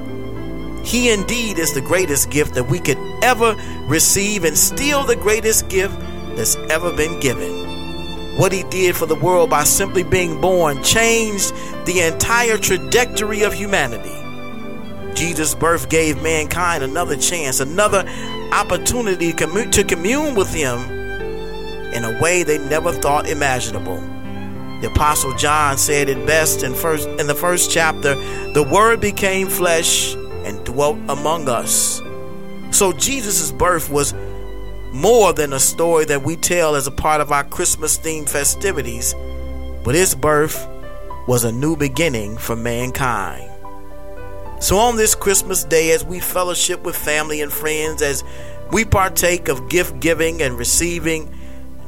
He 0.85 1.11
indeed 1.11 1.59
is 1.59 1.73
the 1.73 1.81
greatest 1.81 2.31
gift 2.31 2.55
that 2.55 2.65
we 2.65 2.79
could 2.79 2.99
ever 3.23 3.57
receive, 3.87 4.45
and 4.45 4.57
still 4.57 5.05
the 5.05 5.17
greatest 5.17 5.69
gift 5.71 5.99
that's 6.37 6.57
ever 6.71 6.95
been 6.95 7.19
given. 7.19 8.37
What 8.37 8.53
he 8.53 8.63
did 8.65 8.95
for 8.95 9.07
the 9.07 9.15
world 9.15 9.49
by 9.49 9.65
simply 9.65 10.03
being 10.03 10.39
born 10.39 10.83
changed 10.83 11.55
the 11.87 12.03
entire 12.03 12.59
trajectory 12.59 13.43
of 13.43 13.55
humanity. 13.55 14.13
Jesus' 15.15 15.55
birth 15.55 15.89
gave 15.89 16.23
mankind 16.23 16.85
another 16.85 17.17
chance, 17.17 17.61
another 17.61 18.07
opportunity 18.53 19.33
to 19.33 19.83
commune 19.83 20.35
with 20.35 20.53
him 20.53 20.96
in 21.97 22.05
a 22.05 22.21
way 22.21 22.43
they 22.43 22.59
never 22.59 22.93
thought 22.93 23.27
imaginable. 23.29 23.99
The 24.83 24.89
apostle 24.89 25.35
John 25.35 25.79
said 25.79 26.11
it 26.11 26.27
best 26.27 26.63
in 26.63 26.75
first 26.75 27.09
in 27.09 27.27
the 27.27 27.35
first 27.35 27.71
chapter, 27.71 28.15
the 28.53 28.63
word 28.63 29.01
became 29.01 29.49
flesh 29.49 30.15
and 30.45 30.63
dwelt 30.67 30.99
among 31.09 31.49
us. 31.49 32.03
So 32.71 32.93
Jesus' 32.93 33.51
birth 33.51 33.89
was 33.89 34.13
more 34.93 35.33
than 35.33 35.55
a 35.55 35.59
story 35.59 36.05
that 36.05 36.23
we 36.23 36.37
tell 36.37 36.77
as 36.77 36.87
a 36.87 36.91
part 36.91 37.23
of 37.23 37.33
our 37.33 37.45
Christmas 37.45 37.99
themed 37.99 38.29
festivities, 38.29 39.15
but 39.83 39.95
his 39.95 40.15
birth 40.15 40.69
was 41.27 41.45
a 41.45 41.53
new 41.53 41.77
beginning 41.77 42.37
for 42.37 42.55
mankind. 42.55 43.51
So, 44.59 44.79
on 44.79 44.97
this 44.97 45.15
Christmas 45.15 45.65
day, 45.65 45.91
as 45.91 46.03
we 46.05 46.19
fellowship 46.19 46.83
with 46.83 46.97
family 46.97 47.43
and 47.43 47.53
friends, 47.53 48.01
as 48.01 48.25
we 48.73 48.85
partake 48.85 49.49
of 49.49 49.69
gift 49.69 50.01
giving 50.01 50.41
and 50.41 50.59
receiving, 50.59 51.31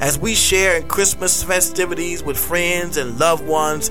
as 0.00 0.18
we 0.18 0.34
share 0.34 0.76
in 0.76 0.86
Christmas 0.86 1.42
festivities 1.42 2.22
with 2.22 2.38
friends 2.38 2.96
and 2.96 3.18
loved 3.18 3.46
ones, 3.46 3.90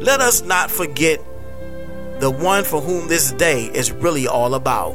let 0.00 0.20
us 0.20 0.42
not 0.42 0.70
forget 0.70 1.20
the 2.20 2.30
one 2.30 2.64
for 2.64 2.80
whom 2.80 3.08
this 3.08 3.32
day 3.32 3.66
is 3.66 3.92
really 3.92 4.26
all 4.26 4.54
about. 4.54 4.94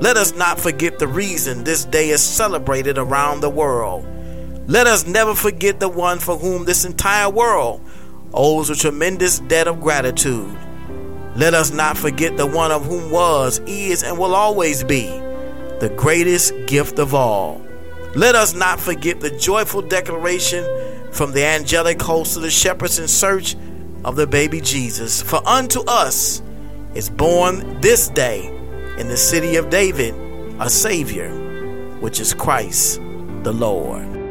Let 0.00 0.16
us 0.16 0.34
not 0.34 0.58
forget 0.58 0.98
the 0.98 1.08
reason 1.08 1.64
this 1.64 1.84
day 1.84 2.10
is 2.10 2.22
celebrated 2.22 2.98
around 2.98 3.40
the 3.40 3.50
world. 3.50 4.06
Let 4.66 4.86
us 4.86 5.06
never 5.06 5.34
forget 5.34 5.80
the 5.80 5.88
one 5.88 6.18
for 6.18 6.36
whom 6.36 6.64
this 6.64 6.84
entire 6.84 7.28
world 7.28 7.82
owes 8.32 8.70
a 8.70 8.74
tremendous 8.74 9.40
debt 9.40 9.68
of 9.68 9.80
gratitude. 9.80 10.56
Let 11.36 11.52
us 11.52 11.72
not 11.72 11.98
forget 11.98 12.36
the 12.36 12.46
one 12.46 12.72
of 12.72 12.86
whom 12.86 13.10
was, 13.10 13.58
is, 13.66 14.02
and 14.02 14.18
will 14.18 14.34
always 14.34 14.82
be 14.82 15.06
the 15.80 15.92
greatest 15.96 16.54
gift 16.66 16.98
of 16.98 17.14
all. 17.14 17.60
Let 18.16 18.36
us 18.36 18.54
not 18.54 18.78
forget 18.78 19.20
the 19.20 19.30
joyful 19.30 19.82
declaration 19.82 20.64
from 21.12 21.32
the 21.32 21.44
angelic 21.44 22.00
host 22.00 22.36
of 22.36 22.42
the 22.42 22.50
shepherds 22.50 22.98
in 22.98 23.08
search 23.08 23.56
of 24.04 24.14
the 24.14 24.26
baby 24.26 24.60
Jesus. 24.60 25.20
For 25.20 25.46
unto 25.46 25.80
us 25.88 26.40
is 26.94 27.10
born 27.10 27.80
this 27.80 28.08
day 28.08 28.46
in 28.98 29.08
the 29.08 29.16
city 29.16 29.56
of 29.56 29.68
David 29.68 30.14
a 30.60 30.70
Savior, 30.70 31.30
which 32.00 32.20
is 32.20 32.32
Christ 32.32 33.00
the 33.42 33.52
Lord. 33.52 34.23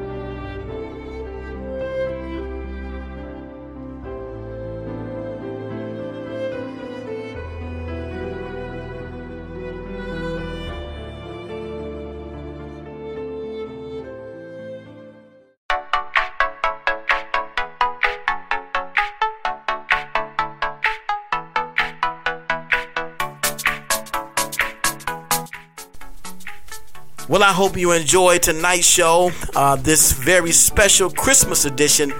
Well, 27.44 27.52
I 27.52 27.56
hope 27.56 27.76
you 27.76 27.92
enjoyed 27.92 28.42
tonight's 28.42 28.88
show, 28.88 29.30
uh, 29.54 29.76
this 29.76 30.14
very 30.14 30.54
special 30.54 31.10
Christmas 31.10 31.66
edition 31.66 32.14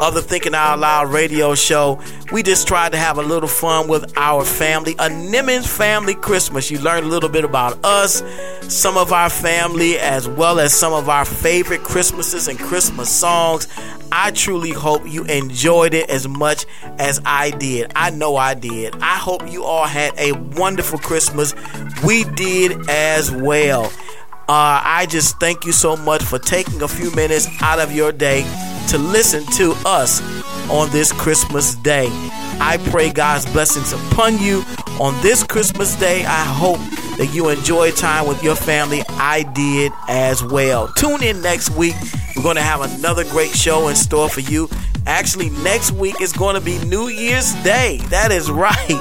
of 0.00 0.14
the 0.14 0.22
Thinking 0.22 0.54
Out 0.54 0.78
Loud 0.78 1.12
radio 1.12 1.54
show. 1.54 2.00
We 2.32 2.42
just 2.42 2.66
tried 2.66 2.92
to 2.92 2.96
have 2.96 3.18
a 3.18 3.22
little 3.22 3.46
fun 3.46 3.88
with 3.88 4.10
our 4.16 4.42
family, 4.42 4.92
a 4.92 5.10
Nimmons 5.10 5.68
family 5.68 6.14
Christmas. 6.14 6.70
You 6.70 6.78
learned 6.78 7.04
a 7.04 7.10
little 7.10 7.28
bit 7.28 7.44
about 7.44 7.84
us, 7.84 8.22
some 8.74 8.96
of 8.96 9.12
our 9.12 9.28
family, 9.28 9.98
as 9.98 10.26
well 10.26 10.58
as 10.58 10.72
some 10.72 10.94
of 10.94 11.10
our 11.10 11.26
favorite 11.26 11.82
Christmases 11.82 12.48
and 12.48 12.58
Christmas 12.58 13.10
songs. 13.10 13.68
I 14.10 14.30
truly 14.30 14.70
hope 14.70 15.06
you 15.06 15.24
enjoyed 15.24 15.92
it 15.92 16.08
as 16.08 16.26
much 16.26 16.64
as 16.98 17.20
I 17.26 17.50
did. 17.50 17.92
I 17.94 18.08
know 18.08 18.36
I 18.36 18.54
did. 18.54 18.94
I 19.02 19.18
hope 19.18 19.46
you 19.52 19.62
all 19.62 19.84
had 19.84 20.18
a 20.18 20.32
wonderful 20.32 20.98
Christmas. 20.98 21.54
We 22.02 22.24
did 22.24 22.88
as 22.88 23.30
well. 23.30 23.92
Uh, 24.48 24.82
I 24.84 25.06
just 25.08 25.38
thank 25.38 25.64
you 25.64 25.72
so 25.72 25.96
much 25.96 26.22
for 26.22 26.38
taking 26.38 26.82
a 26.82 26.88
few 26.88 27.10
minutes 27.14 27.46
out 27.62 27.78
of 27.78 27.92
your 27.92 28.10
day 28.12 28.42
to 28.88 28.98
listen 28.98 29.44
to 29.56 29.74
us 29.86 30.20
on 30.68 30.90
this 30.90 31.12
Christmas 31.12 31.76
day. 31.76 32.08
I 32.62 32.78
pray 32.90 33.10
God's 33.10 33.46
blessings 33.52 33.92
upon 33.92 34.38
you 34.38 34.64
on 35.00 35.20
this 35.22 35.42
Christmas 35.44 35.94
day. 35.96 36.24
I 36.24 36.44
hope 36.44 36.78
that 37.18 37.30
you 37.32 37.48
enjoy 37.48 37.90
time 37.92 38.26
with 38.26 38.42
your 38.42 38.56
family. 38.56 39.02
I 39.08 39.44
did 39.54 39.92
as 40.08 40.42
well. 40.42 40.88
Tune 40.94 41.22
in 41.22 41.40
next 41.42 41.70
week. 41.70 41.94
We're 42.36 42.42
going 42.42 42.56
to 42.56 42.62
have 42.62 42.80
another 42.80 43.24
great 43.24 43.50
show 43.50 43.88
in 43.88 43.96
store 43.96 44.28
for 44.28 44.40
you. 44.40 44.68
Actually, 45.06 45.50
next 45.50 45.92
week 45.92 46.20
is 46.20 46.32
going 46.32 46.54
to 46.54 46.60
be 46.60 46.78
New 46.84 47.08
Year's 47.08 47.54
Day. 47.62 47.98
That 48.08 48.32
is 48.32 48.50
right. 48.50 49.00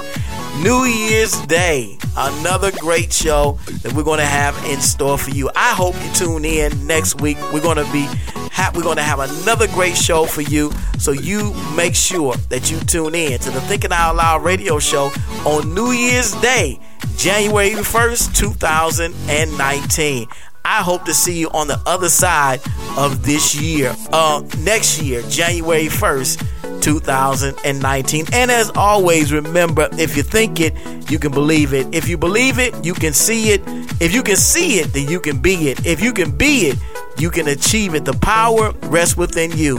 New 0.62 0.84
Year's 0.84 1.39
Day. 1.45 1.97
Another 2.18 2.72
great 2.80 3.14
show 3.14 3.57
that 3.82 3.93
we're 3.93 4.03
going 4.03 4.20
to 4.20 4.26
have 4.26 4.57
in 4.66 4.82
store 4.82 5.18
for 5.18 5.30
you. 5.30 5.49
I 5.55 5.72
hope 5.74 5.95
you 6.03 6.12
tune 6.14 6.43
in 6.43 6.86
next 6.86 7.22
week. 7.22 7.38
We're 7.53 7.62
going 7.62 7.78
to 7.78 7.89
be 7.93 8.07
ha- 8.51 8.72
we're 8.76 8.84
going 8.84 8.97
to 8.97 9.03
have 9.03 9.20
another 9.20 9.68
great 9.68 9.95
show 9.95 10.26
for 10.26 10.41
you. 10.41 10.72
So 10.97 11.12
you 11.12 11.53
make 11.78 11.95
sure 11.95 12.36
that 12.49 12.70
you 12.70 12.78
tune 12.82 13.16
in 13.16 13.39
to 13.39 13.51
the 13.51 13.62
Thinking 13.62 13.93
Out 13.93 14.18
Loud 14.18 14.43
radio 14.43 14.80
show 14.80 15.12
on 15.45 15.74
New 15.74 15.91
Year's 15.91 16.34
Day, 16.41 16.80
January 17.16 17.72
1st, 17.72 18.36
2019. 18.36 20.28
I 20.66 20.84
hope 20.84 21.05
to 21.05 21.14
see 21.14 21.39
you 21.39 21.49
on 21.51 21.68
the 21.68 21.82
other 21.86 22.10
side 22.10 22.60
of 22.97 23.26
this 23.26 23.55
year, 23.55 23.95
uh, 24.12 24.43
next 24.60 25.01
year, 25.01 25.22
January 25.30 25.88
1st, 25.88 26.43
2019. 26.82 28.26
And 28.34 28.51
as 28.51 28.72
always, 28.72 29.32
remember 29.34 29.89
if 29.93 30.15
you 30.15 30.24
think 30.24 30.59
it, 30.59 30.74
you 31.09 31.20
can 31.20 31.32
believe 31.32 31.74
it. 31.74 31.88
If 31.93 32.07
you 32.07 32.17
believe 32.17 32.59
it, 32.59 32.74
you 32.86 32.93
can 32.93 33.13
see 33.13 33.51
it. 33.51 33.61
If 34.01 34.13
you 34.13 34.24
can 34.24 34.36
see 34.36 34.80
it, 34.80 34.93
then 34.93 35.07
you 35.07 35.20
can 35.20 35.39
be 35.39 35.70
it. 35.70 35.86
If 35.86 36.01
you 36.01 36.13
can 36.13 36.36
be 36.36 36.67
it, 36.67 36.78
you 37.17 37.30
can 37.30 37.47
achieve 37.47 37.95
it. 37.95 38.05
The 38.05 38.13
power 38.13 38.72
rests 38.84 39.17
within 39.17 39.51
you. 39.57 39.78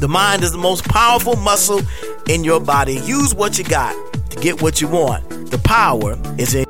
The 0.00 0.08
mind 0.08 0.42
is 0.42 0.52
the 0.52 0.58
most 0.58 0.84
powerful 0.84 1.36
muscle 1.36 1.80
in 2.28 2.44
your 2.44 2.60
body. 2.60 2.94
Use 3.04 3.34
what 3.34 3.58
you 3.58 3.64
got 3.64 3.94
to 4.30 4.40
get 4.40 4.62
what 4.62 4.80
you 4.80 4.88
want. 4.88 5.28
The 5.50 5.58
power 5.58 6.18
is 6.38 6.54
in. 6.54 6.64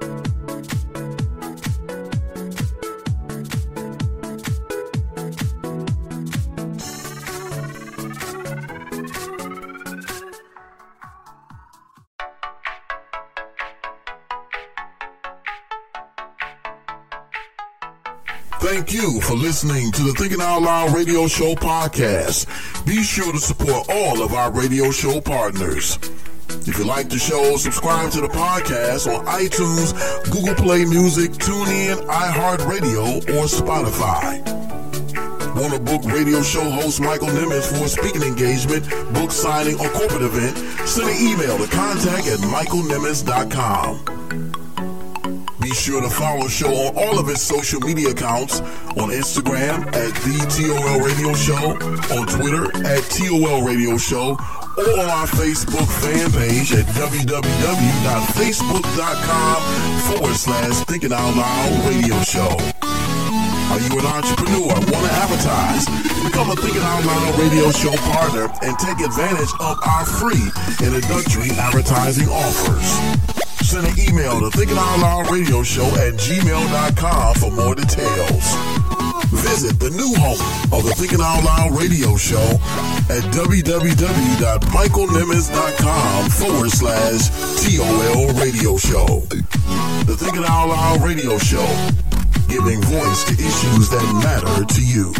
Thank 18.65 18.95
you 18.95 19.21
for 19.21 19.35
listening 19.35 19.93
to 19.93 20.03
the 20.05 20.15
Thinking 20.15 20.41
Out 20.41 20.62
Loud 20.62 20.95
Radio 20.95 21.29
Show 21.29 21.55
podcast. 21.55 22.47
Be 22.87 23.03
sure 23.03 23.31
to 23.31 23.39
support 23.39 23.91
all 23.91 24.23
of 24.23 24.33
our 24.33 24.51
radio 24.51 24.91
show 24.91 25.21
partners. 25.21 25.99
If 26.67 26.79
you 26.79 26.87
like 26.87 27.11
the 27.11 27.19
show, 27.19 27.59
subscribe 27.59 28.11
to 28.12 28.23
the 28.23 28.29
podcast 28.29 29.07
on 29.07 29.27
iTunes, 29.27 29.93
Google 30.33 30.55
Play 30.55 30.87
Music, 30.87 31.33
TuneIn, 31.33 32.07
iHeartRadio, 32.07 33.17
or 33.37 33.45
Spotify. 33.45 34.41
Want 35.55 35.75
to 35.75 35.79
book 35.79 36.03
radio 36.11 36.41
show 36.41 36.65
host 36.71 37.03
Michael 37.03 37.29
Nimmons 37.29 37.67
for 37.67 37.85
a 37.85 37.89
speaking 37.89 38.23
engagement, 38.23 38.89
book 39.12 39.31
signing, 39.31 39.75
or 39.75 39.91
corporate 39.91 40.23
event? 40.23 40.57
Send 40.89 41.11
an 41.11 41.17
email 41.21 41.59
to 41.59 41.69
contact 41.71 42.29
at 42.29 42.39
michaelnimmons.com. 42.39 44.24
Sure 45.75 46.01
to 46.01 46.09
follow 46.09 46.47
show 46.49 46.72
on 46.72 46.97
all 46.97 47.18
of 47.18 47.29
its 47.29 47.43
social 47.43 47.81
media 47.81 48.09
accounts 48.11 48.61
on 48.97 49.11
Instagram 49.11 49.85
at 49.89 50.14
the 50.25 50.39
TOL 50.49 51.01
Radio 51.01 51.35
Show, 51.35 51.77
on 52.16 52.27
Twitter 52.27 52.70
at 52.87 53.03
TOL 53.11 53.61
Radio 53.66 53.99
Show, 53.99 54.39
or 54.79 54.91
on 55.03 55.11
our 55.11 55.27
Facebook 55.27 55.87
fan 56.01 56.31
page 56.33 56.72
at 56.72 56.87
www.facebook.com 56.95 59.62
forward 60.09 60.37
slash 60.37 60.85
Thinking 60.87 61.12
Out 61.12 61.37
Loud 61.37 61.85
Radio 61.91 62.22
Show. 62.22 62.57
Are 63.68 63.81
you 63.81 63.99
an 63.99 64.07
entrepreneur? 64.07 64.68
Want 64.68 64.89
to 64.89 65.12
advertise? 65.12 65.85
Become 66.25 66.51
a 66.51 66.57
Thinking 66.57 66.83
Out 66.83 67.05
Loud 67.05 67.39
radio 67.39 67.70
show 67.72 67.93
partner 68.14 68.49
and 68.62 68.79
take 68.79 69.01
advantage 69.05 69.53
of 69.61 69.77
our 69.85 70.07
free 70.07 70.51
introductory 70.81 71.51
advertising 71.59 72.29
offers. 72.29 72.99
Send 73.75 73.89
an 73.89 73.99
email 74.09 74.39
to 74.39 74.51
Thinking 74.57 74.79
Out 74.79 75.01
Loud 75.01 75.33
Radio 75.33 75.64
Show 75.64 75.85
at 75.99 76.14
gmail.com 76.14 77.35
for 77.35 77.51
more 77.51 77.75
details. 77.75 78.55
Visit 79.43 79.81
the 79.81 79.91
new 79.91 80.14
home 80.14 80.39
of 80.72 80.85
the 80.87 80.95
Thinking 80.95 81.18
Out 81.20 81.43
Loud 81.43 81.77
Radio 81.77 82.16
Show 82.16 82.39
at 83.11 83.25
www.michaelnimmons.com 83.35 86.31
forward 86.31 86.70
slash 86.70 87.31
TOL 87.66 88.29
Radio 88.39 88.79
Show. 88.79 89.27
The 90.07 90.14
Thinking 90.22 90.45
Out 90.47 90.68
Loud 90.68 91.03
Radio 91.03 91.37
Show, 91.39 91.66
giving 92.47 92.81
voice 92.81 93.25
to 93.25 93.33
issues 93.33 93.89
that 93.91 94.07
matter 94.22 94.64
to 94.64 94.83
you. 94.87 95.12